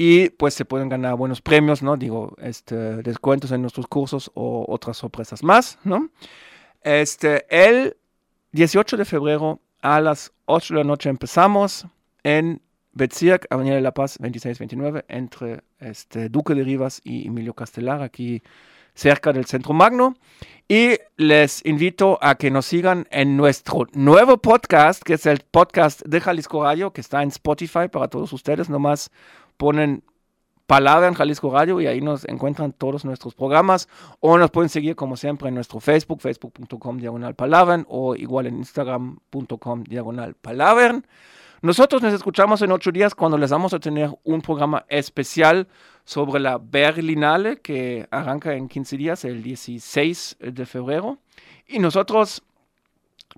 [0.00, 1.96] y pues se pueden ganar buenos premios, ¿no?
[1.96, 6.08] Digo, este, descuentos en nuestros cursos o otras sorpresas más, ¿no?
[6.82, 7.96] Este, el
[8.52, 11.84] 18 de febrero a las 8 de la noche empezamos
[12.22, 18.00] en Bezirk, Avenida de la Paz 2629, entre este, Duque de Rivas y Emilio Castelar,
[18.00, 18.40] aquí
[18.94, 20.14] cerca del Centro Magno.
[20.68, 26.02] Y les invito a que nos sigan en nuestro nuevo podcast, que es el podcast
[26.02, 28.70] de Jalisco Radio, que está en Spotify para todos ustedes.
[28.70, 29.10] Nomás
[29.58, 30.02] ponen
[30.66, 33.88] palabra en Jalisco Radio y ahí nos encuentran todos nuestros programas
[34.20, 38.58] o nos pueden seguir como siempre en nuestro Facebook, facebook.com diagonal palabra o igual en
[38.58, 41.02] instagram.com diagonal palabra.
[41.60, 45.66] Nosotros nos escuchamos en ocho días cuando les vamos a tener un programa especial
[46.04, 51.18] sobre la Berlinale que arranca en 15 días, el 16 de febrero.
[51.66, 52.42] Y nosotros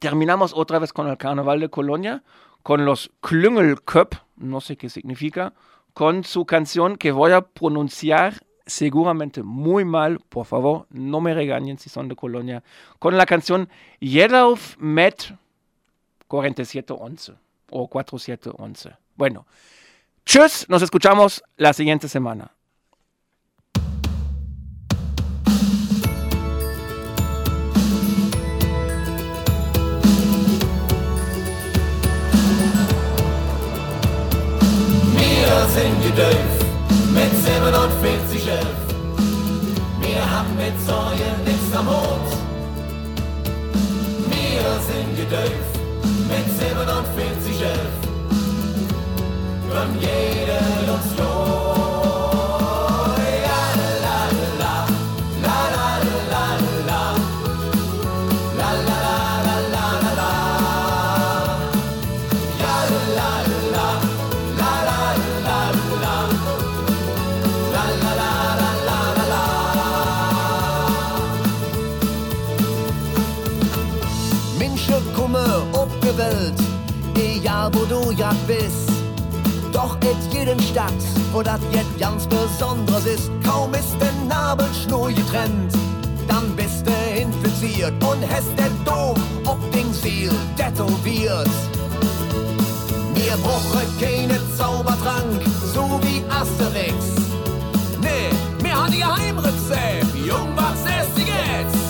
[0.01, 2.23] terminamos otra vez con el Carnaval de Colonia,
[2.63, 5.55] con los Klüngelköp, no sé qué significa,
[5.95, 11.79] con su canción que voy a pronunciar seguramente muy mal, por favor, no me regañen
[11.79, 12.63] si son de Colonia,
[12.99, 13.69] con la canción
[14.01, 15.35] Jedauf Met
[16.29, 17.35] 4711
[17.71, 18.97] o 4711.
[19.17, 19.47] Bueno,
[20.25, 22.53] tschüss, nos escuchamos la siguiente semana.
[36.11, 36.35] Sind gedöf
[37.15, 38.67] mit 47 11.
[40.01, 42.31] Wir haben mit Säuen nichts am Hut.
[44.29, 45.67] Wir sind gedöf
[46.29, 47.79] mit 47 11.
[49.71, 50.50] Von jeder
[80.03, 80.93] Et jeden Stadt,
[81.33, 85.73] wo das jetzt ganz Besonderes ist, kaum ist der Nabelschnur getrennt,
[86.27, 91.51] dann bist du infiziert und hast der Dom ob den Ziel tätowiert.
[93.15, 95.43] Wir brauchen keine Zaubertrank,
[95.75, 96.95] so wie Asterix.
[98.01, 98.31] Nee,
[98.63, 101.90] wir haben die Geheimrezept, Jung, was ist jetzt?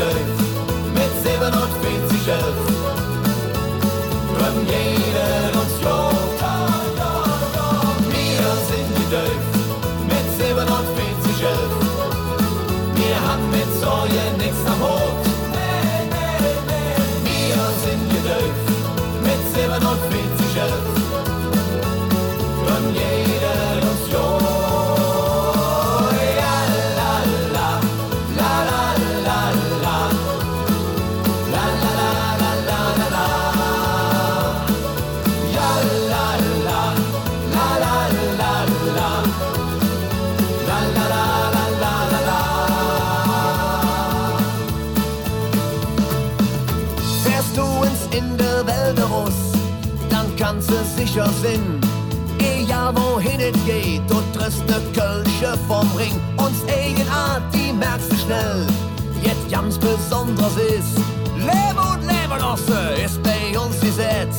[0.00, 2.56] Welt mit 47 Elf.
[4.38, 6.19] Drum jeden uns los.
[51.20, 51.80] Sicher sinn.
[52.38, 56.18] Egal wohin es geht, du triffst ne Kölsche vom Ring.
[56.36, 58.66] Uns Eigenart, die merkst du schnell.
[59.22, 60.96] Jetzt ganz besonders ist,
[61.36, 64.38] Leben und Lebenosse ist bei uns Gesetz.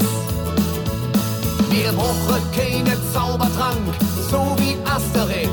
[1.69, 3.95] Wir brauchen keine Zaubertrank,
[4.29, 5.49] so wie Asterix.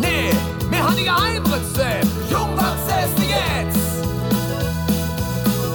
[0.00, 0.30] Nee,
[0.70, 2.06] wir haben die Geheimrezept.
[2.30, 3.78] Jung, was ist jetzt?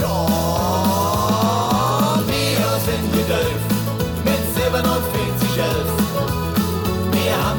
[0.01, 0.27] Ja,
[2.27, 3.70] wir sind gedöft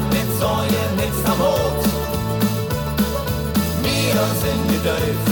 [0.09, 1.83] mit Säue nichts am Hut.
[3.81, 5.27] Wir sind gedäuft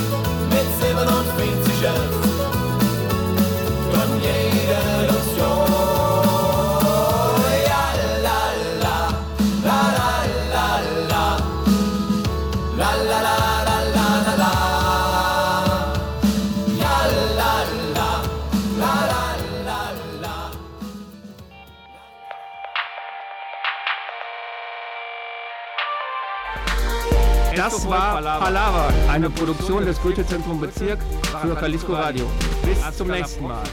[0.49, 2.15] mit 47 Elf.
[3.91, 5.90] Don jede Illusion.
[27.71, 30.99] Das war Palaver, eine Produktion des Goethe-Zentrum Bezirk
[31.41, 32.29] für Jalisco Radio.
[32.65, 33.63] Bis zum nächsten Mal.